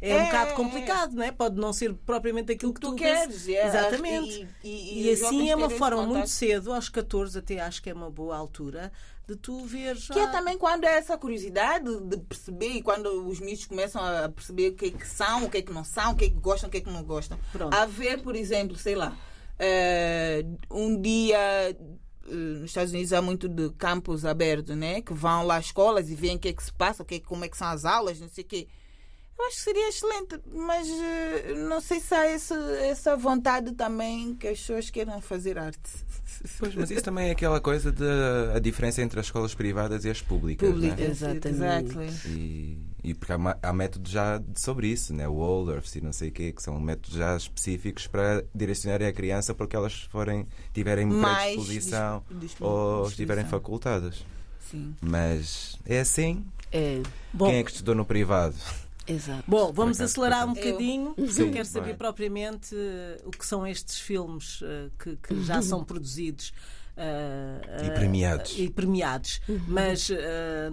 [0.00, 1.30] É, um É, bocado é, complicado, não é?
[1.30, 3.48] Pode não ser propriamente aquilo que Tu tu, queres.
[3.48, 4.48] é, Exatamente.
[4.64, 7.88] E, E, e- e assim é uma forma muito cedo, aos 14 até acho que
[7.88, 8.90] é uma boa altura,
[9.28, 13.38] de tu ver Que é também quando é essa curiosidade de perceber e quando os
[13.38, 16.10] miúdos começam a perceber o que é que são, o que é que não são,
[16.12, 17.38] o que é que gostam, o que é que não gostam.
[17.52, 17.72] Pronto.
[17.72, 19.16] Haver, por exemplo, sei lá,
[19.58, 21.76] eh, um dia eh,
[22.26, 25.00] nos Estados Unidos há muito de campos abertos, né?
[25.02, 27.16] Que vão lá às escolas e veem o que é que se passa, o que
[27.16, 28.68] é, como é que são as aulas, não sei o quê.
[29.38, 34.34] Eu acho que seria excelente, mas eh, não sei se há essa, essa vontade também
[34.34, 35.90] que as pessoas queiram fazer arte.
[36.58, 38.04] Pois, mas isso também é aquela coisa de
[38.54, 40.68] a diferença entre as escolas privadas e as públicas.
[40.68, 41.06] Pública, Né?
[41.10, 41.48] Exatamente.
[41.48, 42.08] exactly.
[42.26, 45.28] E, e porque há, há métodos já sobre isso, né?
[45.28, 49.12] o Waldorf e não sei o quê, que são métodos já específicos para direcionarem a
[49.12, 54.24] criança para que elas forem, tiverem predisposição disp- disp- ou estiverem facultadas.
[54.70, 54.94] Sim.
[55.00, 56.44] Mas é assim.
[56.72, 57.02] É,
[57.32, 58.54] Bom, Quem é que estudou no privado?
[59.06, 59.44] Exato.
[59.46, 61.96] Bom, vamos acaso, acelerar um bocadinho, porque Sim, eu quero saber vai.
[61.96, 66.52] propriamente eh, o que são estes filmes eh, que, que já são produzidos.
[66.96, 68.58] eh, E premiados.
[68.58, 69.40] e premiados.
[69.66, 70.70] Mas eh,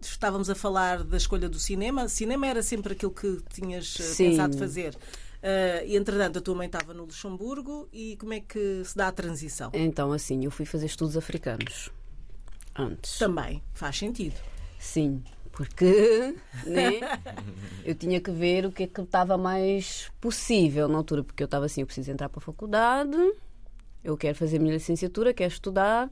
[0.00, 2.08] estávamos a falar da escolha do cinema.
[2.08, 4.30] Cinema era sempre aquilo que tinhas Sim.
[4.30, 4.96] pensado fazer.
[5.42, 7.88] Eh, e entretanto, a tua mãe estava no Luxemburgo.
[7.92, 9.70] E como é que se dá a transição?
[9.74, 11.90] Então, assim, eu fui fazer estudos africanos.
[12.76, 13.18] Antes.
[13.18, 14.36] Também faz sentido.
[14.78, 15.22] Sim,
[15.66, 16.34] porque
[16.66, 17.00] né,
[17.84, 21.46] eu tinha que ver o que é que estava mais possível na altura, porque eu
[21.46, 23.16] estava assim, eu preciso entrar para a faculdade,
[24.02, 26.10] eu quero fazer a minha licenciatura, quero estudar,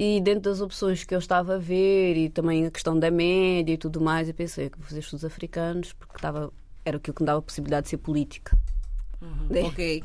[0.00, 3.72] E dentro das opções que eu estava a ver, e também a questão da média
[3.72, 6.52] e tudo mais, eu pensei que vou fazer estudos africanos, porque estava,
[6.84, 8.56] era aquilo que me dava a possibilidade de ser política.
[9.50, 9.62] Né?
[9.62, 10.04] Ok.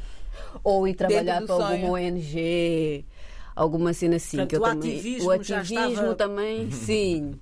[0.64, 1.92] Ou ir trabalhar para alguma.
[1.92, 3.06] ONG,
[3.56, 4.38] alguma cena assim.
[4.38, 7.40] Portanto, que eu o também, ativismo o ativismo estava- também, sim.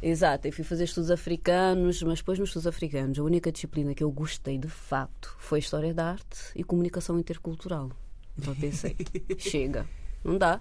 [0.00, 4.04] Exato, eu fui fazer estudos africanos, mas depois nos estudos africanos a única disciplina que
[4.04, 7.90] eu gostei de facto foi História da Arte e Comunicação Intercultural.
[8.38, 8.96] Então pensei,
[9.38, 9.88] chega,
[10.22, 10.60] não dá.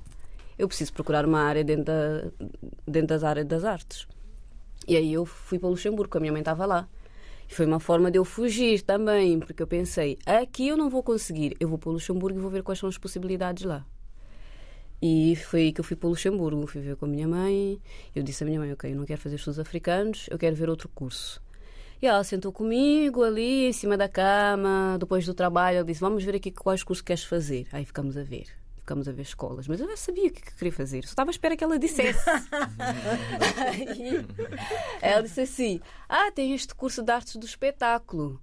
[0.57, 2.31] Eu preciso procurar uma área dentro, da,
[2.87, 4.07] dentro das áreas das artes.
[4.87, 6.89] E aí eu fui para Luxemburgo, a minha mãe estava lá.
[7.47, 11.03] E foi uma forma de eu fugir também, porque eu pensei, aqui eu não vou
[11.03, 13.85] conseguir, eu vou para Luxemburgo e vou ver quais são as possibilidades lá.
[15.01, 17.79] E foi aí que eu fui para Luxemburgo, fui ver com a minha mãe.
[18.15, 20.69] Eu disse à minha mãe: Ok, eu não quero fazer estudos africanos, eu quero ver
[20.69, 21.41] outro curso.
[22.01, 25.77] E ela sentou comigo ali em cima da cama, depois do trabalho.
[25.77, 27.67] Ela disse: Vamos ver aqui quais cursos queres fazer.
[27.71, 28.47] Aí ficamos a ver.
[28.77, 29.67] Ficamos a ver escolas.
[29.67, 31.03] Mas eu já sabia o que, que queria fazer.
[31.03, 32.27] Só estava à espera que ela dissesse.
[35.01, 38.39] Aí ela disse assim: Ah, tem este curso de artes do espetáculo.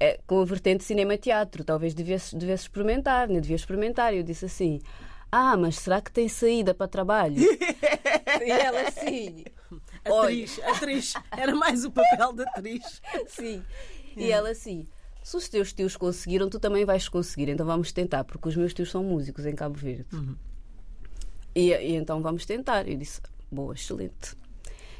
[0.00, 1.64] É, com a vertente cinema-teatro.
[1.64, 3.40] Talvez devesse, devesse experimentar, né?
[3.40, 4.12] Devia experimentar.
[4.12, 4.80] E eu disse assim:
[5.30, 7.36] Ah, mas será que tem saída para trabalho?
[8.44, 9.44] e ela assim.
[10.08, 11.14] Olha, Atriz, atriz.
[11.36, 13.02] Era mais o papel da atriz.
[13.26, 13.62] Sim.
[14.16, 14.20] É.
[14.20, 14.86] E ela assim:
[15.22, 17.48] se os teus tios conseguiram, tu também vais conseguir.
[17.48, 20.06] Então vamos tentar, porque os meus tios são músicos em Cabo Verde.
[20.12, 20.36] Uhum.
[21.54, 22.88] E, e então vamos tentar.
[22.88, 24.36] Eu disse: boa, excelente.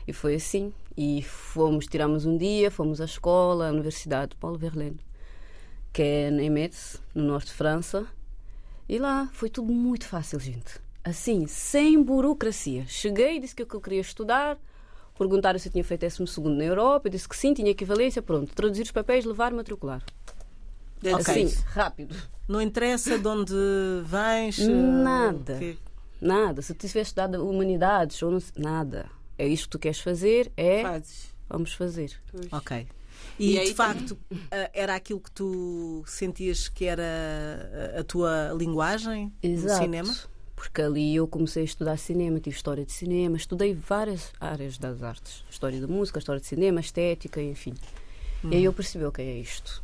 [0.06, 0.72] E foi assim.
[0.96, 4.98] E fomos, tiramos um dia, fomos à escola, à Universidade de Paulo Verlaine,
[5.92, 8.06] que é em Metz, no norte de França.
[8.88, 10.80] E lá foi tudo muito fácil, gente.
[11.04, 12.84] Assim, sem burocracia.
[12.86, 14.58] Cheguei, disse que o que eu queria estudar,
[15.18, 18.20] perguntaram se eu tinha feito 12 segundo na Europa, eu disse que sim, tinha equivalência,
[18.22, 18.52] pronto.
[18.54, 20.02] Traduzir os papéis, levar, matricular.
[21.02, 22.16] That's Assim, rápido.
[22.48, 23.54] Não interessa de onde
[24.04, 24.58] vens.
[24.60, 25.54] eh, Nada.
[25.54, 25.76] o quê?
[26.20, 26.62] Nada.
[26.62, 29.06] Se tu tivesse estudado humanidades ou não sei- nada.
[29.38, 30.82] É isto que tu queres fazer, é.
[30.82, 31.34] Fazes.
[31.48, 32.12] Vamos fazer.
[32.32, 32.52] Pois.
[32.52, 32.86] Ok.
[33.38, 34.18] E, E aí de facto,
[34.50, 37.02] eh, era aquilo que tu sentias que era
[37.98, 39.74] a- tua linguagem Exato.
[39.74, 40.16] no cinema?
[40.54, 45.02] Porque ali eu comecei a estudar cinema, tive história de cinema, estudei várias áreas das
[45.02, 45.44] artes.
[45.50, 47.74] História da música, história de cinema, estética, enfim.
[48.44, 49.82] E aí eu percebi, ok, é isto.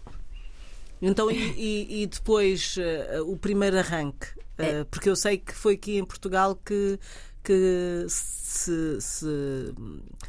[1.01, 4.29] Então, e, e- depois eh, o primeiro arranque?
[4.57, 6.99] Eh, porque eu sei que foi aqui em Portugal que,
[7.43, 9.27] que se, se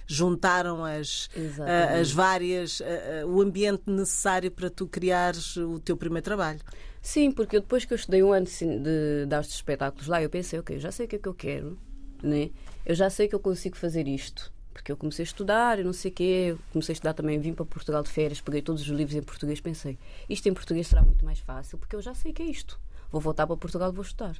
[0.07, 1.99] juntaram as, Exatamente.
[2.01, 2.81] as várias,
[3.27, 6.59] o ambiente necessário para tu criares o teu primeiro trabalho.
[7.01, 9.55] Sim, porque eu, depois que eu estudei um ano de, cine- de, de artes de
[9.57, 11.77] espetáculos lá, eu pensei, ok, eu já sei o que é que eu quero,
[12.21, 12.49] né?
[12.85, 14.51] eu já sei que eu consigo fazer isto.
[14.73, 17.53] Porque eu comecei a estudar e não sei o quê, comecei a estudar também, vim
[17.53, 21.03] para Portugal de férias, peguei todos os livros em português, pensei, isto em português será
[21.03, 22.79] muito mais fácil, porque eu já sei que é isto.
[23.11, 24.35] Vou voltar para Portugal e vou estudar.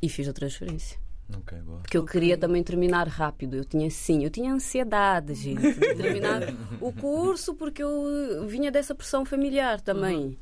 [0.00, 0.98] E fiz a transferência.
[1.34, 1.78] Ok, boa.
[1.80, 3.56] Porque eu queria também terminar rápido.
[3.56, 6.42] Eu tinha sim, eu tinha ansiedade, gente, de terminar
[6.80, 10.38] o curso porque eu vinha dessa pressão familiar também.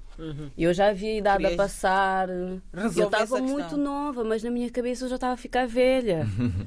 [0.57, 2.29] E eu já havia idade a Querias passar.
[2.29, 6.27] Eu estava muito nova, mas na minha cabeça eu já estava a ficar velha.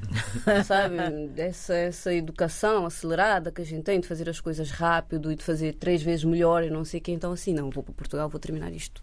[0.66, 0.98] Sabe?
[1.38, 5.44] Essa, essa educação acelerada que a gente tem de fazer as coisas rápido e de
[5.44, 7.12] fazer três vezes melhor e não sei o quê.
[7.12, 9.02] Então, assim, não, vou para Portugal, vou terminar isto.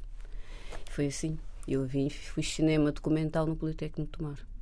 [0.91, 1.39] Foi assim.
[1.67, 4.54] Eu vim, fiz cinema documental no Politécnico de Tomar.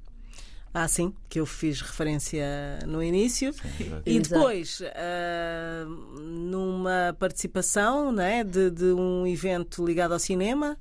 [0.74, 3.50] Ah, sim, que eu fiz referência no início.
[3.50, 4.02] Exato.
[4.06, 5.84] E depois, ah,
[6.18, 10.78] numa participação né, de, de um evento ligado ao cinema,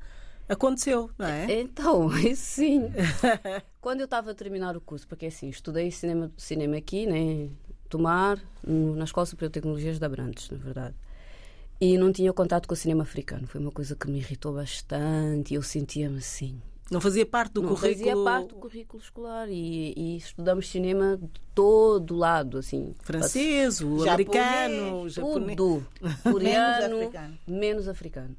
[0.48, 1.60] aconteceu, não é?
[1.60, 2.90] Então, sim.
[3.82, 7.50] Quando eu estava a terminar o curso, porque assim, estudei cinema, cinema aqui, né,
[7.90, 10.96] Tomar, na Escola Superior de Tecnologias de Abrantes, na verdade.
[11.82, 13.48] E não tinha contato com o cinema africano.
[13.48, 16.62] Foi uma coisa que me irritou bastante e eu sentia-me assim.
[16.92, 21.16] Não fazia parte do não currículo fazia parte do currículo escolar e, e estudamos cinema
[21.16, 22.94] de todo lado, assim.
[23.02, 25.56] francês, o Japonês, americano, japonês.
[25.56, 25.88] Tudo.
[26.22, 27.38] Coreano, africano.
[27.48, 28.36] menos africano.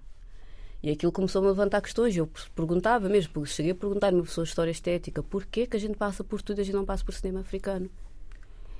[0.82, 2.14] E aquilo começou-me a levantar questões.
[2.14, 5.76] Eu perguntava mesmo, porque cheguei a perguntar a uma pessoa de história estética porquê que
[5.78, 7.88] a gente passa por tudo e a gente não passa por cinema africano.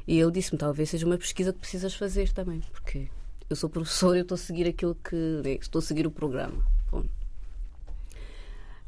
[0.07, 3.09] E ele disse-me, talvez seja uma pesquisa que precisas fazer também, porque
[3.49, 5.41] eu sou professor e eu estou a seguir aquilo que.
[5.59, 6.63] Estou a seguir o programa.
[6.91, 7.22] Ponto.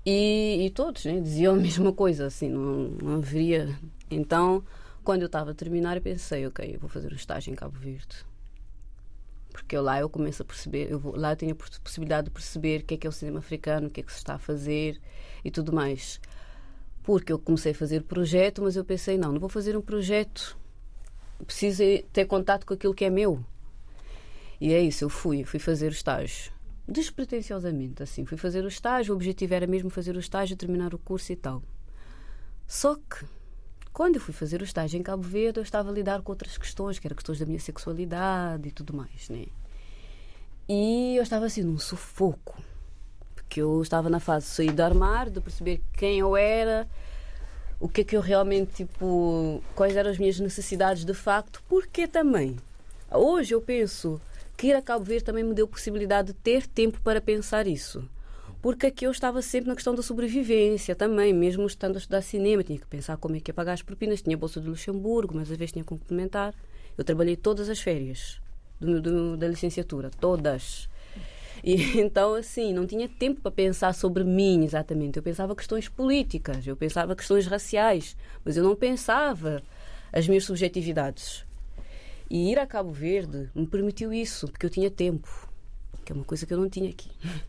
[0.05, 3.77] E, e todos né, diziam a mesma coisa, assim, não, não haveria.
[4.11, 4.62] Então,
[5.03, 7.79] quando eu estava a terminar, eu pensei, ok, eu vou fazer um estágio em Cabo
[7.79, 8.25] Verde.
[9.53, 12.27] Porque eu lá eu começo a perceber, eu vou- lá eu tenho a poss- possibilidade
[12.27, 14.19] de perceber o que é que é o cinema africano, o que é que se
[14.19, 15.01] está a fazer
[15.45, 16.21] e tudo mais.
[17.03, 20.57] Porque eu comecei a fazer projeto, mas eu pensei, não, não vou fazer um projeto,
[21.47, 23.45] preciso ter contato com aquilo que é meu.
[24.61, 26.53] E é isso, eu fui, fui fazer o estágio.
[26.87, 30.99] Despretensiosamente, assim, fui fazer o estágio, o objetivo era mesmo fazer o estágio, terminar o
[30.99, 31.62] curso e tal.
[32.66, 33.25] Só que,
[33.94, 36.59] Quando eu fui fazer o estágio em Cabo Verde, eu estava a lidar com outras
[36.59, 39.47] questões, que eram questões da minha sexualidade e tudo mais, né?
[40.68, 42.61] E eu estava assim num sufoco,
[43.37, 46.88] porque eu estava na fase de sair do armário, de perceber quem eu era,
[47.79, 52.09] o que é que eu realmente, tipo, quais eram as minhas necessidades de facto, porque
[52.09, 52.57] também,
[53.12, 54.20] hoje eu penso
[54.57, 58.09] que ir a Cabo Verde também me deu possibilidade de ter tempo para pensar isso.
[58.62, 62.62] Porque aqui eu estava sempre na questão da sobrevivência também, mesmo estando a estudar cinema,
[62.64, 65.51] tinha que pensar como é que ia pagar as propinas, tinha bolsa de Luxemburgo, mas
[65.51, 66.55] às vezes tinha que complementar.
[66.97, 68.40] Eu trabalhei todas as férias
[68.81, 70.88] do, do, da licenciatura, todas.
[71.62, 75.19] E então, assim, não tinha tempo para pensar sobre mim exatamente.
[75.19, 79.62] Eu pensava questões políticas, eu pensava questões raciais, mas eu não pensava
[80.12, 81.45] as minhas subjetividades.
[82.31, 85.49] E ir a Cabo Verde me permitiu isso, porque eu tinha tempo,
[86.05, 87.11] que é uma coisa que eu não tinha aqui.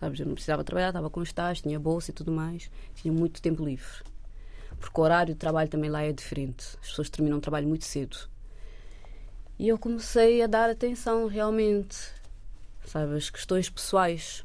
[0.00, 3.40] Sabes, eu não precisava trabalhar, estava com estágio, tinha bolsa e tudo mais, tinha muito
[3.40, 4.02] tempo livre.
[4.80, 6.76] Porque o horário de trabalho também lá é diferente.
[6.80, 8.16] As pessoas terminam o trabalho muito cedo.
[9.58, 11.96] E eu comecei a dar atenção realmente,
[12.84, 14.44] sabe, às questões pessoais,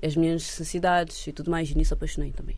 [0.00, 1.68] as minhas necessidades e tudo mais.
[1.68, 2.56] E nisso apaixonei também.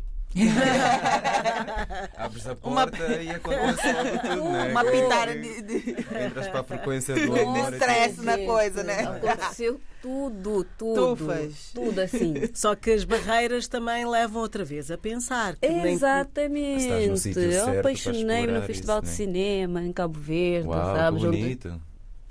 [2.17, 4.69] Abres a Uma- porta e acontece logo tudo, né?
[4.71, 5.91] Uma pitada de, de-
[6.27, 7.71] Entras para a frequência do amor.
[7.71, 9.01] de stress na coisa, né?
[9.05, 11.17] Aconteceu tudo, tudo.
[11.17, 11.71] Tufas.
[11.75, 12.35] Tudo assim.
[12.55, 15.57] Só que as barreiras também levam outra vez a pensar.
[15.57, 16.83] Que nem- Exatamente.
[16.83, 19.17] Estás no sítio eu apaixonei-me no Festival isso, de né?
[19.33, 21.21] Cinema em Cabo Verde, Uau, sabes?
[21.21, 21.81] que Onde- bonito.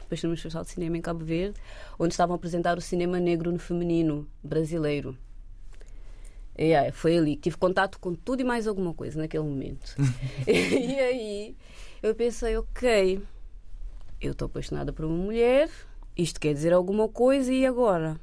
[0.06, 1.56] apaixonei-me no Festival de Cinema em Cabo Verde,
[1.98, 5.18] onde estavam a apresentar o cinema negro no feminino brasileiro.
[6.58, 9.96] Aí, foi ali que tive contato com tudo e mais alguma coisa naquele momento.
[10.48, 11.56] e aí
[12.02, 13.22] eu pensei, ok,
[14.22, 15.70] eu estou apaixonada por uma mulher,
[16.16, 18.20] isto quer dizer alguma coisa e agora?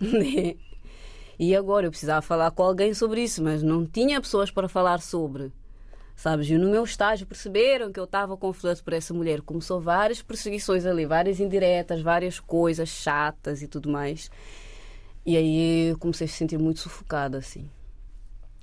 [0.00, 0.56] Né?
[1.38, 5.00] e agora eu precisava falar com alguém sobre isso, mas não tinha pessoas para falar
[5.00, 5.52] sobre.
[6.16, 6.48] Sabes?
[6.48, 9.40] E no meu estágio perceberam que eu estava com por essa mulher.
[9.40, 14.30] Começou várias perseguições ali, várias indiretas, várias coisas chatas e tudo mais.
[15.26, 17.68] E aí eu comecei a se sentir muito sufocada, assim.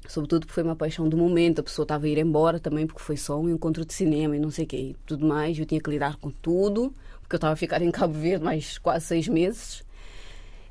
[0.08, 3.02] Sobretudo porque foi uma paixão do momento, a pessoa estava a ir embora também, porque
[3.02, 5.58] foi só um encontro de cinema e não sei o quê, e tudo mais.
[5.58, 8.78] Eu tinha que lidar com tudo, porque eu estava a ficar em Cabo Verde mais
[8.78, 9.84] quase seis meses.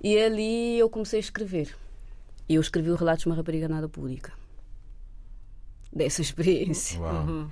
[0.03, 1.77] E ali eu comecei a escrever.
[2.49, 4.33] E eu escrevi o Relatos de uma Rapariga Nada Pública.
[5.93, 7.01] Dessa experiência.
[7.01, 7.49] Uau.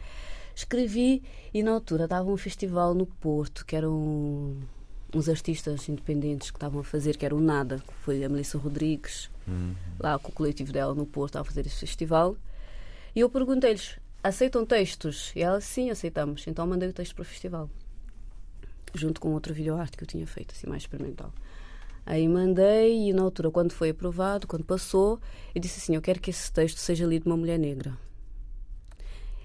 [0.55, 1.23] Escrevi
[1.55, 4.57] e na altura estava um festival no Porto, que eram
[5.15, 8.59] uns artistas independentes que estavam a fazer, que era o Nada, que foi a Melissa
[8.59, 9.75] Rodrigues, Hum.
[9.99, 12.37] lá com o coletivo dela no Porto, a fazer esse festival.
[13.15, 15.33] E eu perguntei-lhes: aceitam textos?
[15.35, 16.47] E ela, sim, aceitamos.
[16.47, 17.71] Então mandei o texto para o festival,
[18.95, 21.33] junto com outro videoarte que eu tinha feito, assim, mais experimental.
[22.05, 25.21] Aí mandei e na altura, quando foi aprovado, quando passou,
[25.55, 27.97] eu disse assim: Eu quero que esse texto seja lido uma mulher negra.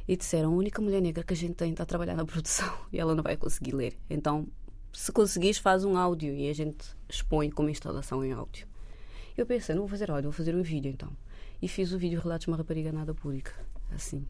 [0.07, 2.73] E disseram: A única mulher negra que a gente tem está a trabalhar na produção
[2.91, 3.97] e ela não vai conseguir ler.
[4.09, 4.47] Então,
[4.93, 8.67] se conseguires, faz um áudio e a gente expõe como instalação em áudio.
[9.35, 11.11] Eu pensei: Não vou fazer áudio, vou fazer um vídeo então.
[11.61, 13.53] E fiz o vídeo Relatos de uma Rapariga Nada Pública.
[13.91, 14.25] Assim.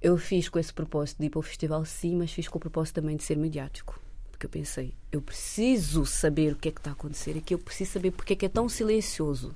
[0.00, 2.60] Eu fiz com esse propósito de ir para o festival, sim, mas fiz com o
[2.60, 3.98] propósito também de ser mediático.
[4.30, 7.58] Porque eu pensei, eu preciso saber o que é que está a acontecer aqui, eu
[7.58, 9.54] preciso saber porque é que é tão silencioso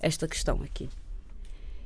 [0.00, 0.88] esta questão aqui.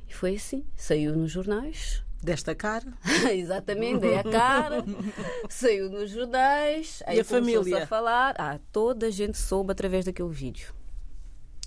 [0.07, 2.85] E foi assim, saiu nos jornais, Desta cara.
[3.31, 4.83] Exatamente, dei a cara,
[5.49, 7.83] saiu nos jornais, aí a começou-se família?
[7.83, 8.35] a falar.
[8.37, 10.73] Ah, toda a gente soube através daquele vídeo.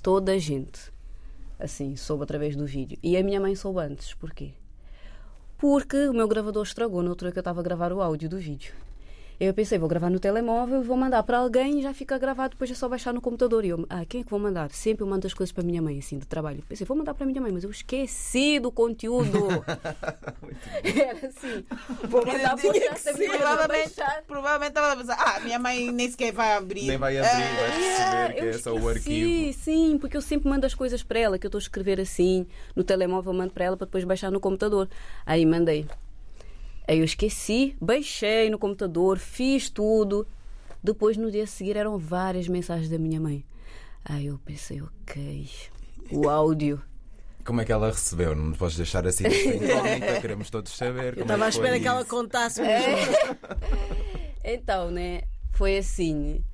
[0.03, 0.93] Toda a gente.
[1.59, 2.99] Assim, soube através do vídeo.
[3.03, 4.13] E a minha mãe soube antes.
[4.15, 4.53] Porquê?
[5.57, 8.39] Porque o meu gravador estragou na altura que eu estava a gravar o áudio do
[8.39, 8.75] vídeo.
[9.45, 12.71] Eu pensei, vou gravar no telemóvel, vou mandar para alguém e já fica gravado, depois
[12.71, 13.65] é só baixar no computador.
[13.65, 14.71] E eu, ah, quem é que vou mandar?
[14.71, 16.63] Sempre eu mando as coisas para a minha mãe, assim, de trabalho.
[16.69, 19.65] Pensei, vou mandar para a minha mãe, mas eu esqueci do conteúdo.
[20.85, 21.65] Era assim,
[22.09, 23.95] vou mandar para o chat da minha Provavelmente,
[24.29, 26.87] provavelmente estava a pensar, ah, minha mãe nem sequer vai abrir.
[26.87, 29.59] Nem vai abrir, vai Yeah, perceber que eu é só o esqueci, arquivo.
[29.59, 32.47] Sim, porque eu sempre mando as coisas para ela, que eu estou a escrever assim,
[32.77, 34.89] no telemóvel, mando para ela para depois baixar no computador.
[35.27, 35.85] Aí mandei.
[36.93, 40.29] Aí eu esqueci, baixei no computador, fiz tudo.
[40.85, 43.43] Depois, no dia a seguir, eram várias mensagens da minha mãe.
[44.05, 45.49] Aí eu pensei, ok,
[46.11, 46.83] o áudio.
[47.47, 48.35] Como é que ela recebeu?
[48.37, 51.17] Não nos podes deixar assim incógnita, queremos todos saber.
[51.17, 52.11] Eu como é estava à espera que ela isso.
[52.11, 52.61] contasse
[54.45, 55.23] Então, né?
[55.53, 56.45] Foi assim.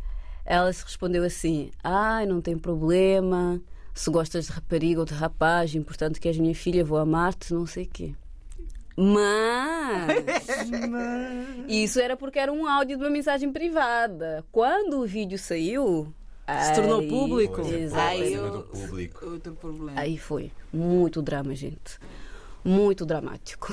[0.47, 3.61] Ela se respondeu assim: Ai, não tem problema.
[3.93, 7.67] Se gostas de rapariga ou de rapaz, importante que és minha filha, vou amar-te, não
[7.67, 8.15] sei o quê.
[10.91, 11.69] Mas.
[11.69, 14.45] Isso era porque era um áudio de uma mensagem privada.
[14.51, 16.13] Quando o vídeo saiu.
[16.65, 17.61] Se tornou aí- público.
[17.61, 18.17] Exato.
[18.23, 18.63] Eu...
[18.63, 19.27] público.
[19.27, 19.93] Outro problema.
[20.01, 20.51] Aí foi.
[20.73, 21.99] Muito drama, gente.
[22.65, 23.73] muito dramático.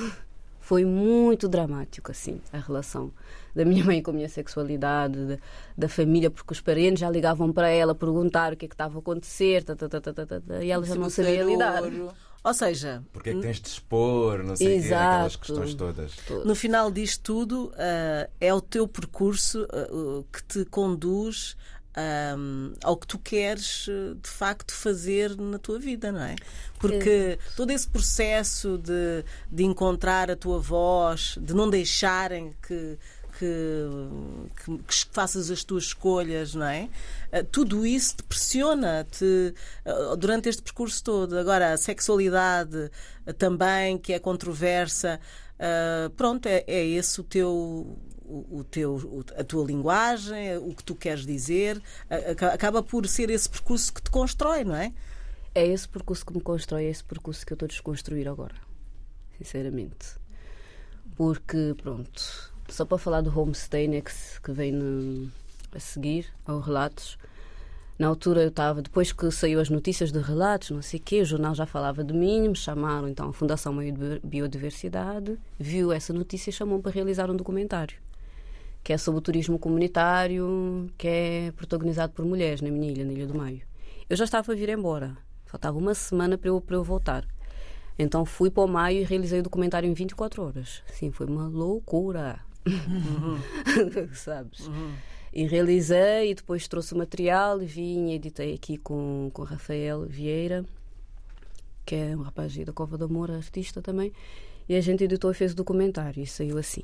[0.60, 3.12] Foi muito dramático, assim, a relação
[3.54, 5.38] da minha mãe com a minha sexualidade, da,
[5.78, 8.96] da família, porque os parentes já ligavam para ela perguntar o que é que estava
[8.96, 11.82] a acontecer, tá, tá, tá, e ela já não sabia lidar.
[11.84, 12.10] ouro.
[12.46, 15.02] Ou seja, Porque é que tens de expor, não sei o quê, Exato.
[15.02, 16.12] aquelas questões todas.
[16.44, 21.56] no final disto tudo, ah, é o teu percurso ah, o que te conduz
[21.96, 23.86] ahm, ao que tu queres
[24.22, 26.36] de facto fazer na tua vida, não é?
[26.78, 32.96] Porque todo esse processo de, de encontrar a tua voz, de não deixarem que.
[33.38, 33.84] Que,
[34.64, 36.88] que- que faças as tuas escolhas, não é?
[37.30, 39.52] Ah, Tudo isso te pressiona te,
[39.84, 41.38] ah, durante este percurso todo.
[41.38, 42.90] Agora, a sexualidade
[43.26, 45.20] ah, também, que é controversa,
[46.16, 47.98] pronto, é, é esse o teu.
[48.28, 51.80] O, o teu, a tua linguagem, o que tu queres dizer,
[52.52, 54.92] acaba por ser esse percurso que te constrói, não é?
[55.54, 58.56] É esse percurso que me constrói, é esse percurso que eu estou a desconstruir agora.
[59.38, 60.16] Sinceramente.
[61.14, 65.30] Porque, pronto, só para falar do homestay, né, que, vem no-
[65.72, 67.18] a seguir, ao Relatos.
[67.98, 71.22] Na altura eu estava, depois que saiu as notícias de relatos, não sei o quê,
[71.22, 75.90] o jornal já falava de mim, me chamaram então a Fundação Meio de Biodiversidade, viu
[75.90, 77.96] essa notícia e chamou para realizar um documentário,
[78.84, 83.12] que é sobre o turismo comunitário, que é protagonizado por mulheres na minha ilha, na
[83.14, 83.62] Ilha do Maio.
[84.10, 87.26] Eu já estava a vir embora, faltava uma semana para eu, para eu voltar.
[87.98, 90.82] Então fui para o Maio e realizei o documentário em 24 horas.
[90.92, 92.40] Sim, foi uma loucura.
[94.14, 94.68] Sabes?
[95.32, 100.04] E realizei e depois trouxe o material e vim e editei aqui com, com Rafael
[100.06, 100.64] Vieira,
[101.84, 104.12] que é um rapaz da Cova do Amor, artista também.
[104.68, 106.82] E a gente editou e fez o documentário e saiu assim.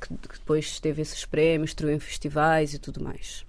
[0.00, 3.44] Que depois teve esses prémios, estreou em festivais e tudo mais.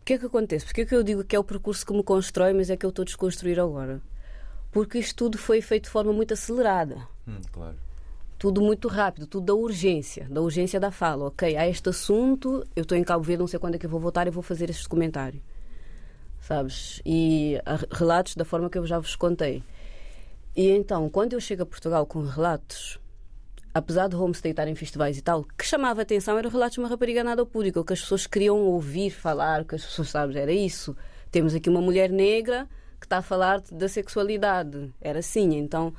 [0.00, 0.66] O que é que acontece?
[0.66, 2.84] Porque é que eu digo que é o percurso que me constrói, mas é que
[2.84, 4.02] eu estou a desconstruir agora?
[4.70, 7.76] Porque isto tudo foi feito de forma muito acelerada Hum, claro.
[8.44, 11.28] Tudo muito rápido, tudo da urgência, da urgência da fala.
[11.28, 13.90] Ok, há este assunto, eu estou em Cabo Verde, não sei quando é que eu
[13.90, 15.40] vou voltar e vou fazer este documentário.
[16.42, 17.00] Sabes?
[17.06, 19.62] E há relatos da forma que eu já vos contei.
[20.54, 23.00] E então, quando eu chego a Portugal com relatos,
[23.72, 26.74] apesar de homestay estar em festivais e tal, que chamava a atenção era o relato
[26.74, 30.10] de uma rapariga nada pública, o que as pessoas queriam ouvir falar, que as pessoas
[30.10, 30.94] sabes, era isso.
[31.30, 32.68] Temos aqui uma mulher negra
[33.00, 34.92] que está a falar da sexualidade.
[35.00, 35.94] Era assim, então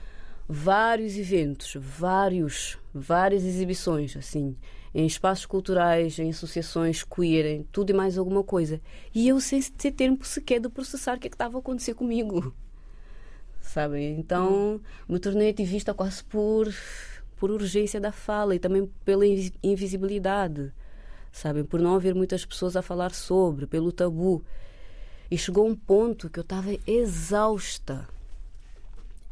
[0.48, 4.56] vários eventos, vários, várias exibições, assim,
[4.94, 8.80] em espaços culturais, em associações queer, em tudo e mais alguma coisa.
[9.14, 11.94] E eu sem ter tempo sequer de processar o que é que estava a acontecer
[11.94, 12.54] comigo.
[13.60, 14.20] Sabem?
[14.20, 14.80] Então
[15.10, 16.72] me tornei ativista quase por,
[17.36, 20.72] por urgência da fala e também pela invi- invisibilidade.
[21.32, 21.66] Sabem?
[21.66, 24.44] Por não haver muitas pessoas a falar sobre, pelo tabu.
[25.30, 28.08] E chegou um ponto que eu estava exausta.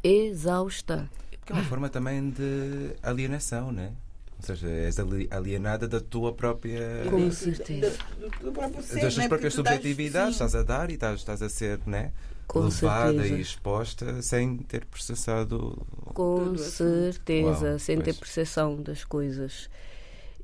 [0.04, 1.10] Exausta.
[1.40, 3.92] Porque é uma forma também de alienação, né?
[4.38, 7.04] Ou seja, és ali- alienada da tua própria.
[7.10, 7.90] Com certeza.
[7.90, 9.28] Ser, das tuas né?
[9.28, 12.12] próprias subjetividades, estás a dar e estás, estás a ser né,
[12.46, 13.34] Com levada certeza.
[13.36, 15.86] e exposta sem ter processado.
[16.12, 16.70] Com assim.
[16.70, 18.18] certeza, Uau, sem ter pois.
[18.18, 19.70] percepção das coisas.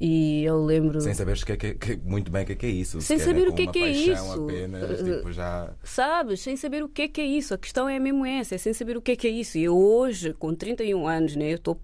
[0.03, 0.99] E eu lembro.
[1.01, 3.03] Sem saberes que é que- que- muito bem o que é, que é isso.
[3.03, 4.33] Sem saber o que é uma que é isso.
[4.33, 5.75] apenas, tipo, já.
[5.85, 7.53] Sabes, sem saber o que é que é isso.
[7.53, 9.59] A questão é mesmo essa, é sem saber o que é que é isso.
[9.59, 11.79] E eu hoje, com 31 anos, né, eu estou.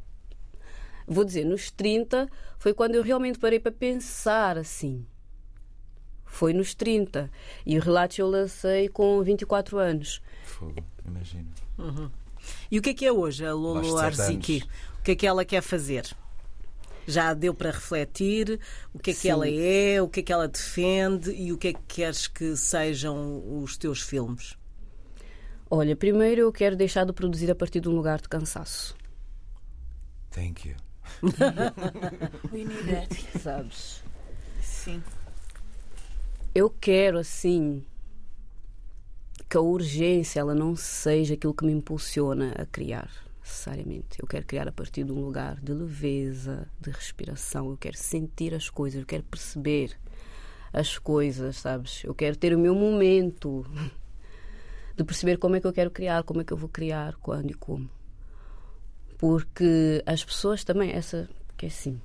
[1.06, 2.26] Vou dizer, nos 30
[2.58, 5.04] foi quando eu realmente parei para pensar assim.
[6.24, 7.30] Foi nos 30.
[7.66, 10.22] E o relato eu lancei com 24 anos.
[10.44, 11.48] Fogo, imagino.
[12.70, 13.86] E o que é que é hoje a Lolo Aos
[14.16, 14.62] 17 Arziki?
[14.98, 16.06] O que é que ela quer fazer?
[17.06, 18.58] Já deu para refletir
[18.92, 19.30] o que é que Sim.
[19.30, 22.56] ela é, o que é que ela defende e o que é que queres que
[22.56, 24.56] sejam os teus filmes?
[25.70, 28.96] Olha, primeiro eu quero deixar de produzir a partir de um lugar de cansaço.
[30.30, 30.76] Thank you.
[32.52, 33.40] We need that.
[33.40, 34.02] Sabes?
[34.60, 35.02] Sim.
[36.54, 37.84] Eu quero, assim,
[39.48, 43.10] que a urgência ela não seja aquilo que me impulsiona a criar,
[43.46, 44.20] necessariamente.
[44.20, 47.70] Eu quero criar a partir de um lugar de leveza, de respiração.
[47.70, 49.96] Eu quero sentir as coisas, eu quero perceber
[50.72, 52.02] as coisas, sabes?
[52.04, 53.64] Eu quero ter o meu momento
[54.96, 57.50] de perceber como é que eu quero criar, como é que eu vou criar, quando
[57.50, 57.88] e como.
[59.16, 62.00] Porque as pessoas também, essa, que é assim,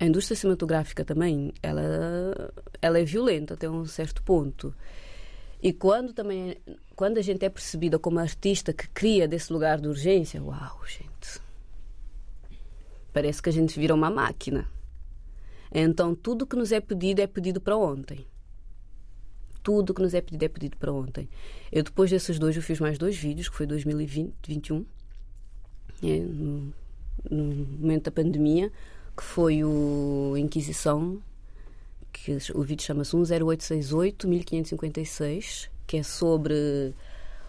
[0.00, 4.74] a indústria cinematográfica também, ela, ela é violenta até um certo ponto.
[5.64, 6.58] E quando também,
[6.94, 11.40] quando a gente é percebida como artista que cria desse lugar de urgência, uau, gente.
[13.14, 14.68] Parece que a gente vira uma máquina.
[15.72, 18.26] Então tudo que nos é pedido é pedido para ontem.
[19.62, 21.30] Tudo que nos é pedido é pedido para ontem.
[21.72, 24.84] Eu depois desses dois eu fiz mais dois vídeos, que foi 2020, 2021.
[26.02, 26.74] é, no,
[27.30, 27.44] no
[27.80, 28.70] momento da pandemia,
[29.16, 31.22] que foi o Inquisição,
[32.14, 36.94] que o vídeo chama-se 10868-1556, que é sobre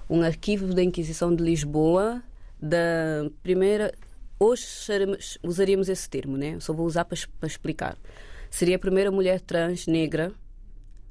[0.10, 2.22] um arquivo da Inquisição de Lisboa,
[2.60, 3.94] da primeira.
[4.40, 4.66] Hoje
[5.44, 6.60] usaríamos esse termo, né?
[6.60, 7.98] Só vou usar para, para explicar.
[8.50, 10.34] Seria a primeira mulher trans negra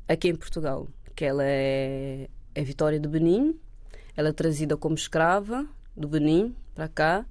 [0.09, 3.57] aqui em Portugal, que ela é, é Vitória de Benin,
[4.17, 5.65] ela é trazida como escrava
[5.97, 7.25] do Benin para cá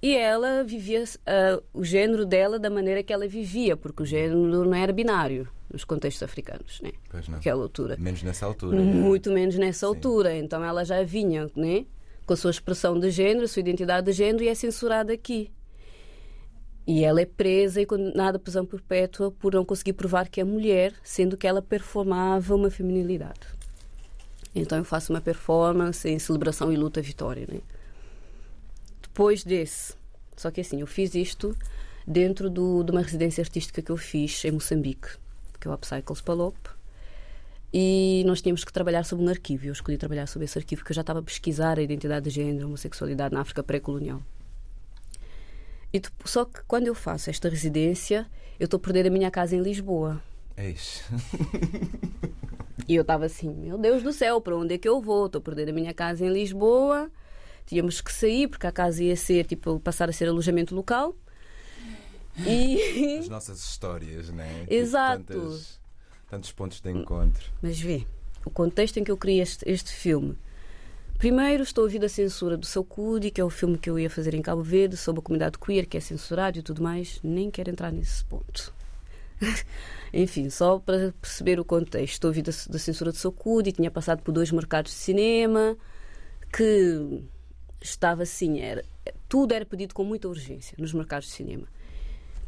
[0.00, 4.64] e ela vivia uh, o género dela da maneira que ela vivia, porque o género
[4.64, 6.92] não era binário nos contextos africanos, né?
[7.10, 7.36] Pois não.
[7.36, 7.96] Naquela altura.
[7.98, 8.76] Menos nessa altura.
[8.76, 9.86] Muito menos nessa Sim.
[9.86, 10.36] altura.
[10.36, 11.86] Então ela já vinha, né?
[12.26, 15.50] Com a sua expressão de género, a sua identidade de género e é censurada aqui.
[16.86, 20.44] E ela é presa e condenada à prisão perpétua por não conseguir provar que é
[20.44, 23.46] mulher, sendo que ela performava uma feminilidade.
[24.54, 27.60] Então eu faço uma performance em celebração e luta vitória, né?
[29.18, 29.94] depois desse.
[30.36, 31.56] Só que assim, eu fiz isto
[32.06, 35.08] dentro do, de uma residência artística que eu fiz em Moçambique,
[35.58, 36.56] que é o Upcycles Palop.
[37.72, 39.66] E nós tínhamos que trabalhar sobre um arquivo.
[39.66, 42.30] Eu escolhi trabalhar sobre esse arquivo porque eu já estava a pesquisar a identidade de
[42.30, 44.22] género, a homossexualidade na África pré-colonial.
[45.92, 48.26] E só que quando eu faço esta residência,
[48.58, 50.22] eu estou a perder a minha casa em Lisboa.
[50.56, 51.02] Eixe.
[52.88, 55.26] e eu estava assim, meu Deus do céu, para onde é que eu vou?
[55.26, 57.10] Estou a perder a minha casa em Lisboa
[57.68, 61.14] tínhamos que sair porque a casa ia ser tipo passar a ser alojamento local.
[62.46, 63.18] E...
[63.18, 64.66] As nossas histórias, né?
[64.68, 65.24] Exato.
[65.24, 65.80] Tipo, tantos,
[66.28, 67.50] tantos pontos de encontro.
[67.62, 68.06] Mas vê,
[68.44, 70.36] o contexto em que eu criei este, este filme.
[71.18, 73.98] Primeiro, estou a ouvir a censura do Seu Cudi, que é o filme que eu
[73.98, 77.18] ia fazer em Cabo Verde, sobre a comunidade queer, que é censurado e tudo mais.
[77.24, 78.72] Nem quero entrar nesse ponto.
[80.14, 82.14] Enfim, só para perceber o contexto.
[82.14, 84.98] Estou a ouvir da, da censura do Seu Cudi, tinha passado por dois mercados de
[84.98, 85.76] cinema,
[86.52, 87.24] que
[87.80, 88.84] estava assim, era,
[89.28, 91.66] tudo era pedido com muita urgência nos mercados de cinema.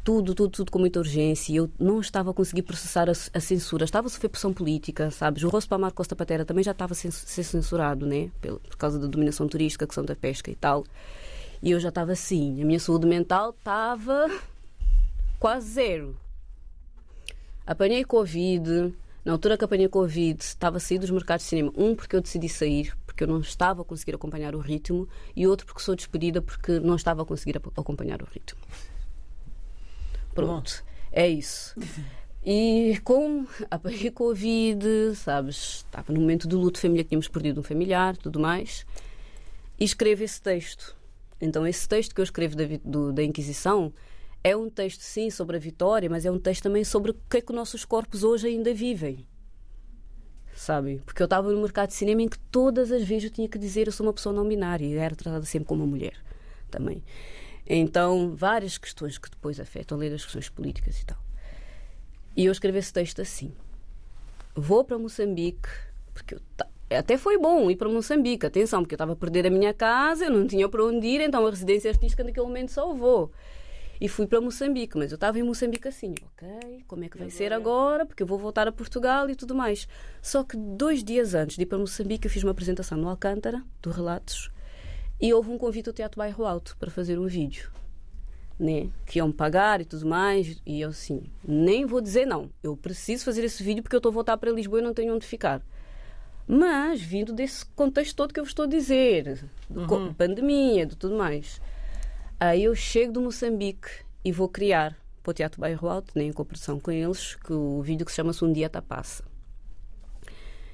[0.03, 1.53] Tudo, tudo, tudo com muita urgência.
[1.53, 3.85] Eu não estava a conseguir processar a, a censura.
[3.85, 5.43] Estava a sofrer pressão política, sabes?
[5.43, 8.31] O rosto para Mar Costa Patera também já estava a ser censurado, né?
[8.41, 10.83] Por, por causa da dominação turística, questão da pesca e tal.
[11.61, 12.59] E eu já estava assim.
[12.61, 14.27] A minha saúde mental estava
[15.39, 16.17] quase zero.
[17.65, 18.93] Apanhei Covid.
[19.23, 21.71] Na altura que apanhei Covid, estava a sair dos mercados de cinema.
[21.77, 25.45] Um, porque eu decidi sair, porque eu não estava a conseguir acompanhar o ritmo, e
[25.45, 28.59] outro porque sou despedida porque não estava a conseguir acompanhar o ritmo.
[30.33, 31.75] Pronto, é isso.
[32.43, 33.79] E com a
[34.13, 38.85] Covid, sabes, estava no momento do luto familiar, tínhamos perdido um familiar, tudo mais,
[39.79, 40.95] e escrevo esse texto.
[41.39, 43.93] Então, esse texto que eu escrevo da, do, da Inquisição
[44.43, 47.37] é um texto, sim, sobre a vitória, mas é um texto também sobre o que
[47.37, 49.25] é que nossos corpos hoje ainda vivem
[50.61, 51.01] sabe?
[51.05, 53.57] Porque eu estava no mercado de cinema em que todas as vezes eu tinha que
[53.57, 56.13] dizer eu sou uma pessoa não binária e era tratada sempre como uma mulher
[56.69, 57.03] também.
[57.67, 61.17] Então, várias questões que depois afetam, além das questões políticas e tal.
[62.35, 63.53] E eu escrevi esse texto assim:
[64.55, 65.69] Vou para Moçambique,
[66.13, 66.41] porque eu,
[66.97, 70.25] até foi bom ir para Moçambique, atenção, porque eu estava a perder a minha casa,
[70.25, 73.31] eu não tinha para onde ir, então a residência artística naquele momento só vou
[74.01, 74.97] e fui para Moçambique.
[74.97, 77.37] Mas eu estava em Moçambique assim, ok, como é que vai agora?
[77.37, 78.05] ser agora?
[78.05, 79.87] Porque eu vou voltar a Portugal e tudo mais.
[80.21, 83.63] Só que dois dias antes de ir para Moçambique, eu fiz uma apresentação no Alcântara,
[83.81, 84.49] do Relatos,
[85.21, 87.69] e houve um convite ao Teatro Bairro Alto para fazer um vídeo.
[88.59, 88.89] Né?
[89.05, 90.59] Que iam pagar e tudo mais.
[90.65, 92.49] E eu assim, nem vou dizer não.
[92.63, 95.13] Eu preciso fazer esse vídeo porque eu estou a voltar para Lisboa e não tenho
[95.13, 95.61] onde ficar.
[96.47, 100.13] Mas vindo desse contexto todo que eu vos estou a dizer, uhum.
[100.13, 101.61] pandemia, de tudo mais.
[102.39, 103.87] Aí eu chego do Moçambique
[104.25, 107.81] e vou criar para o Teatro Bairro Alto, nem em cooperação com eles, que o
[107.81, 109.30] vídeo que se chama-se Um Dia Passa.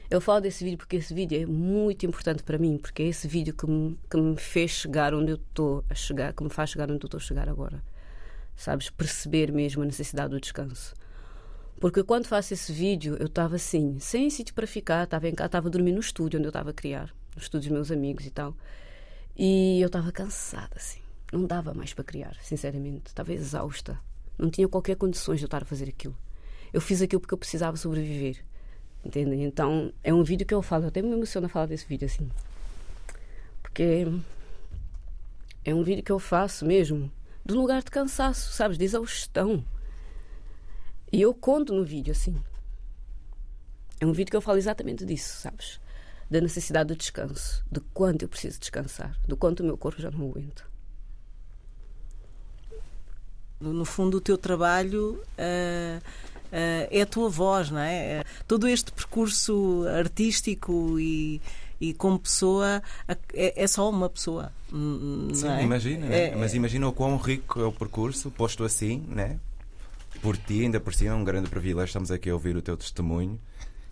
[0.10, 3.28] Eu falo desse vídeo porque esse vídeo é muito importante para mim, porque é esse
[3.28, 6.70] vídeo que me, que me fez chegar onde eu estou a chegar, que me faz
[6.70, 7.84] chegar onde eu estou a chegar agora.
[8.56, 8.90] Sabes?
[8.90, 10.94] Perceber mesmo a necessidade do descanso.
[11.80, 15.48] Porque quando faço esse vídeo, eu estava assim, sem sítio para ficar, estava em casa,
[15.48, 18.26] estava a dormir no estúdio onde eu estava a criar, no estúdio dos meus amigos
[18.26, 18.56] e tal.
[19.36, 23.08] E eu estava cansada, assim não dava mais para criar, sinceramente.
[23.08, 24.00] Estava exausta.
[24.38, 26.18] Não tinha qualquer condições de eu estar a fazer aquilo.
[26.72, 28.44] Eu fiz aquilo porque eu precisava sobreviver.
[29.08, 29.46] Entendem?
[29.46, 30.84] Então, é um vídeo que eu falo.
[30.84, 32.30] Eu até me emociono a falar desse vídeo assim.
[33.62, 34.06] Porque
[35.64, 37.10] é um vídeo que eu faço mesmo
[37.46, 38.78] de um lugar de cansaço, sabes?
[38.78, 39.64] De exaustão.
[41.10, 42.36] E eu conto no vídeo assim.
[43.98, 45.80] É um vídeo que eu falo exatamente disso, sabes?
[46.30, 50.12] Da necessidade do descanso, de quanto eu preciso descansar, do quanto o meu corpo já
[50.12, 50.66] não aguenta.
[53.58, 56.02] No fundo, o teu trabalho uh,
[56.52, 58.24] é a tua voz, não é?
[58.48, 61.42] Todo este percurso artístico e,
[61.80, 62.82] E como pessoa,
[63.34, 64.52] é, é só uma pessoa.
[64.70, 65.64] Sim, não é?
[65.64, 66.30] imagina, né?
[66.30, 69.40] É- mas imagina o quão rico é o percurso, posto assim, né?
[70.22, 71.86] Por ti, ainda por cima, é um grande privilégio.
[71.86, 73.40] Estamos aqui a ouvir o teu testemunho,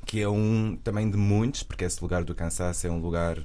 [0.03, 3.37] que é um também de muitos, porque esse lugar do cansaço é um lugar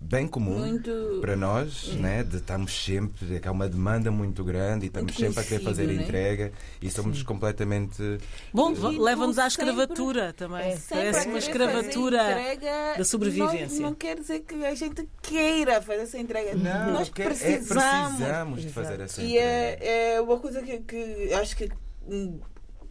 [0.00, 2.22] bem comum Muito- para nós, né?
[2.22, 5.44] De estamos sempre, é que há uma demanda muito grande e estamos Muito sempre a
[5.44, 5.94] querer fazer né?
[6.02, 8.18] entrega e somos completamente.
[8.52, 10.76] Bom, E tu leva-nos à sempre- escravatura também.
[10.76, 12.30] Sempre Parece uma escravatura.
[12.30, 13.80] entrega, da sobrevivência.
[13.80, 16.54] Não, não quer dizer que a gente queira fazer essa entrega.
[16.54, 18.16] Nós que- é- precisamos.
[18.16, 19.44] precisamos de fazer essa E entrega.
[19.46, 21.68] é, é uma coisa que, que acho que,
[22.08, 22.38] hum,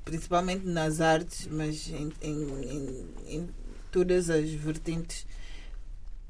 [0.03, 3.05] principalmente nas artes, mas em, em- em-
[3.37, 3.49] em
[3.91, 5.25] todas as vertentes,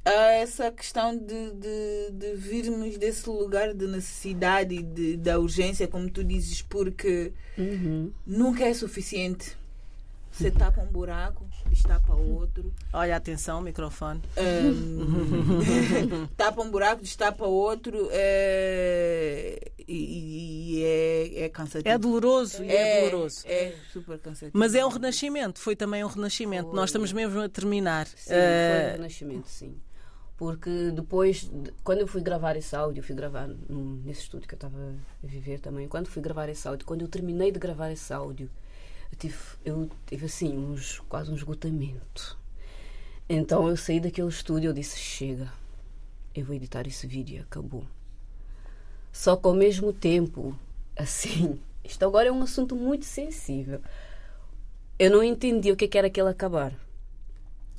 [0.07, 5.87] há essa questão de, de, de virmos desse lugar de necessidade e de, da urgência,
[5.87, 8.11] como tu dizes, porque Uhum.
[8.25, 9.57] nunca é suficiente.
[10.31, 12.71] Você tapa um buraco, destapa outro.
[12.93, 14.21] Olha, atenção, microfone.
[14.37, 21.89] Hum, tapa um buraco, destapa outro é, e, e é, é cansativo.
[21.89, 23.41] É doloroso e é, doloroso.
[23.47, 24.51] É super cansativo.
[24.57, 26.71] Mas é um renascimento, foi também um renascimento.
[26.73, 28.05] Nós estamos mesmo a terminar.
[28.07, 29.75] Sim, foi Eh, um renascimento, sim.
[30.37, 34.57] Porque depois, de- quando eu fui gravar esse áudio, fui gravar nesse estúdio que eu
[34.57, 34.77] estava
[35.23, 35.87] a viver também.
[35.87, 38.49] Quando fui gravar esse áudio, quando eu terminei de gravar esse áudio,
[39.11, 39.35] eu tive,
[39.65, 42.37] eu tive assim, uns, quase um esgotamento.
[43.29, 45.51] Então eu saí daquele estúdio eu disse: chega,
[46.35, 47.83] eu vou editar esse vídeo, acabou.
[49.11, 50.57] Só que ao mesmo tempo,
[50.95, 53.81] assim, isto agora é um assunto muito sensível.
[54.99, 56.73] Eu não entendi o que é que era aquele acabar.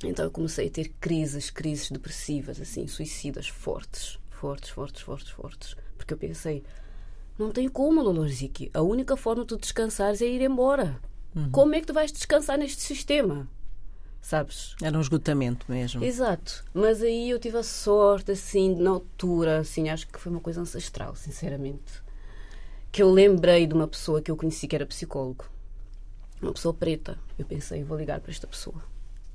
[0.03, 5.75] Então eu comecei a ter crises, crises depressivas, assim, suicidas fortes, fortes, fortes, fortes, fortes.
[5.97, 6.63] Porque eu pensei,
[7.37, 8.71] não tem como, Lolorzique.
[8.73, 10.99] A única forma de tu descansares é ir embora.
[11.51, 13.47] Como é que tu vais descansar neste sistema?
[14.21, 14.75] Sabes?
[14.81, 16.03] Era um esgotamento mesmo.
[16.03, 16.65] Exato.
[16.73, 20.61] Mas aí eu tive a sorte, assim, na altura, assim, acho que foi uma coisa
[20.61, 22.03] ancestral, sinceramente.
[22.91, 25.45] Que eu lembrei de uma pessoa que eu conheci que era psicólogo.
[26.41, 27.17] Uma pessoa preta.
[27.37, 28.83] Eu pensei, vou ligar para esta pessoa.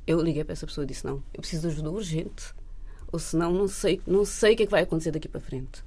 [0.07, 2.55] Eu liguei para essa pessoa e disse, não, eu preciso de ajuda urgente.
[3.11, 5.85] Ou senão não sei, não sei o que é que vai acontecer daqui para frente.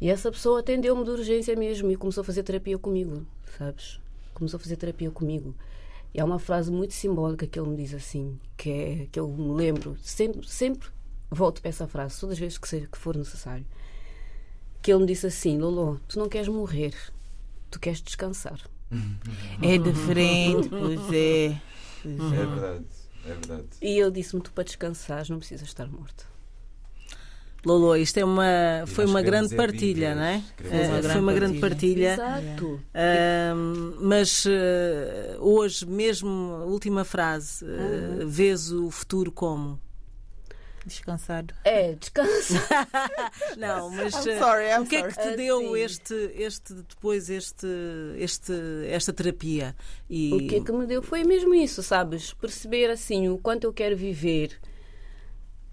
[0.00, 3.26] E essa pessoa atendeu-me de urgência mesmo e começou a fazer terapia comigo,
[3.58, 4.00] sabes?
[4.32, 5.54] Começou a fazer terapia comigo.
[6.12, 9.28] E há uma frase muito simbólica que ele me diz assim, que é que eu
[9.28, 10.88] me lembro, sempre, sempre
[11.30, 13.66] volto para essa frase, todas as vezes que, seja, que for necessário.
[14.80, 16.94] Que ele me disse assim: Lolo, tu não queres morrer,
[17.70, 18.60] tu queres descansar.
[19.60, 21.60] É diferente, pois é.
[22.04, 22.84] Pois É verdade,
[23.24, 23.66] é verdade.
[23.80, 26.24] E eu disse-me: tu para descansares não precisas estar morta.
[27.64, 28.44] Lolo, isto é uma,
[28.84, 30.42] E foi nós uma grande é partilha, não é?
[30.60, 32.14] uma foi uma grande partilha.
[32.18, 32.42] partilha.
[32.50, 32.80] Exato.
[32.92, 36.28] Ahm, mas eh, hoje, mesmo,
[36.60, 39.80] a última frase, eh, vês o futuro como?
[40.86, 41.54] Descansado.
[41.64, 42.54] É, descansa.
[43.56, 45.36] Não, mas I'm eh, sorry, I'm o que é que te sorry.
[45.36, 45.78] deu Assim.
[45.82, 47.66] este, este, depois este,
[48.18, 48.52] este,
[48.88, 49.74] esta terapia?
[50.10, 52.32] E O que é que me deu foi mesmo isso, sabes?
[52.34, 54.58] Perceber assim o quanto eu quero viver,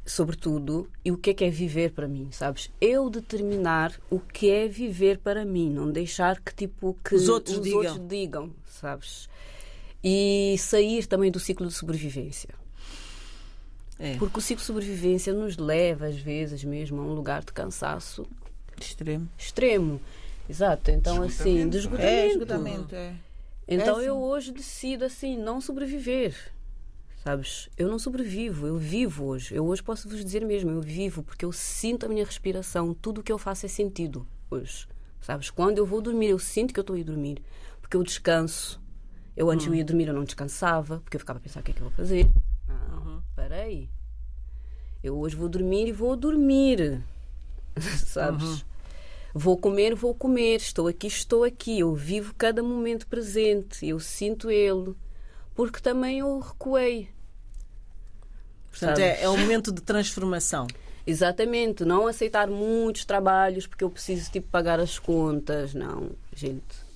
[0.05, 2.71] sobretudo, e o que é que é viver para mim, sabes?
[2.79, 7.61] Eu determinar o que é viver para mim, não deixar que tipo que Os outros
[7.61, 7.77] digam.
[7.79, 9.29] outros digam, sabes?
[10.03, 12.49] E sair também do ciclo de sobrevivência.
[14.01, 14.17] É.
[14.17, 18.25] Porque o ciclo de sobrevivência nos leva, às vezes, mesmo a um lugar de cansaço
[18.79, 19.29] Extremo.
[19.37, 20.01] extremo.
[20.49, 22.11] Exato, então assim, de esgotamento.
[22.11, 23.13] É, esgotamento, é.
[23.67, 26.35] Então É, eu hoje decido assim, não sobreviver.
[27.23, 27.69] Sabes?
[27.77, 29.53] Eu não sobrevivo, eu vivo hoje.
[29.53, 33.21] Eu hoje posso vos dizer mesmo, eu vivo porque eu sinto a minha respiração, tudo
[33.21, 34.87] o que eu faço é sentido hoje.
[35.21, 35.51] Sabes?
[35.51, 37.39] Quando eu vou dormir, eu sinto que eu estou a ir dormir,
[37.79, 38.81] porque eu descanso.
[39.37, 41.69] Eu antes eu ia dormir, eu não descansava, porque eu ficava a pensar o que
[41.69, 42.27] é que eu vou fazer.
[43.35, 43.89] Parei.
[45.03, 47.03] Eu hoje vou dormir e vou dormir.
[48.05, 48.63] Sabes?
[49.33, 50.57] Vou comer, vou comer.
[50.57, 51.79] Estou aqui, estou aqui.
[51.79, 53.87] Eu vivo cada momento presente.
[53.87, 54.93] Eu sinto ele.
[55.55, 57.09] Porque também eu recuei.
[58.69, 60.67] Portanto, é, é um momento de transformação.
[61.07, 61.83] Exatamente.
[61.83, 65.73] Não aceitar muitos trabalhos porque eu preciso tipo pagar as contas.
[65.73, 66.91] Não, gente.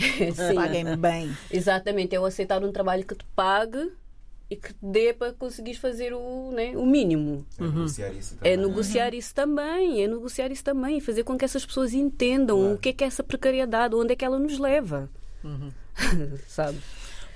[0.18, 0.54] É assim.
[0.54, 1.36] Paguem bem.
[1.50, 2.14] Exatamente.
[2.14, 3.92] É eu aceitar um trabalho que te pague
[4.50, 7.46] e que te dê para conseguires fazer o, né, o mínimo.
[7.58, 8.66] É negociar isso É também.
[8.68, 12.74] negociar isso também, é negociar isso também, e fazer com que essas pessoas entendam Claro.
[12.74, 15.08] o que é que é essa precariedade, onde é que ela nos leva.
[16.48, 16.78] Sabe?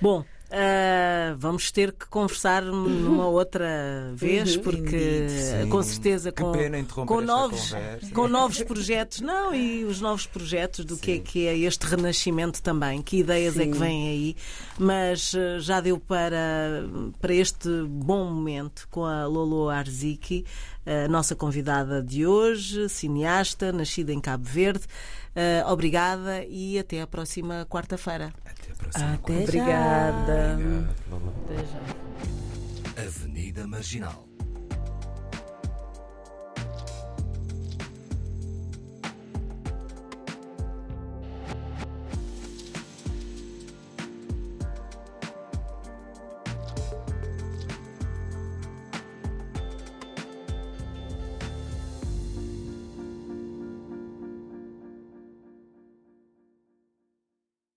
[0.01, 4.61] Bom, Uh, vamos ter que conversar numa outra vez, Uhum.
[4.61, 5.69] porque Sim.
[5.69, 8.11] com certeza com, interromper com novos, conversa.
[8.13, 11.21] com novos projetos, não, e os novos projetos do que é Sim.
[11.23, 13.71] que é este renascimento também, que ideias é Sim.
[13.71, 14.35] que vêm aí,
[14.77, 16.85] mas uh, já deu para,
[17.19, 20.45] para este bom momento com a Lolo Arziki,
[20.85, 24.85] a nossa convidada de hoje, cineasta, nascida em Cabo Verde.
[25.35, 28.33] Uh, obrigada e até a próxima quarta-feira.
[28.45, 29.13] Até a próxima.
[29.13, 29.41] Até já.
[29.43, 30.53] Obrigada.
[30.53, 31.33] Obrigado.
[31.43, 33.05] Até já.
[33.05, 34.34] Avenida Marginal.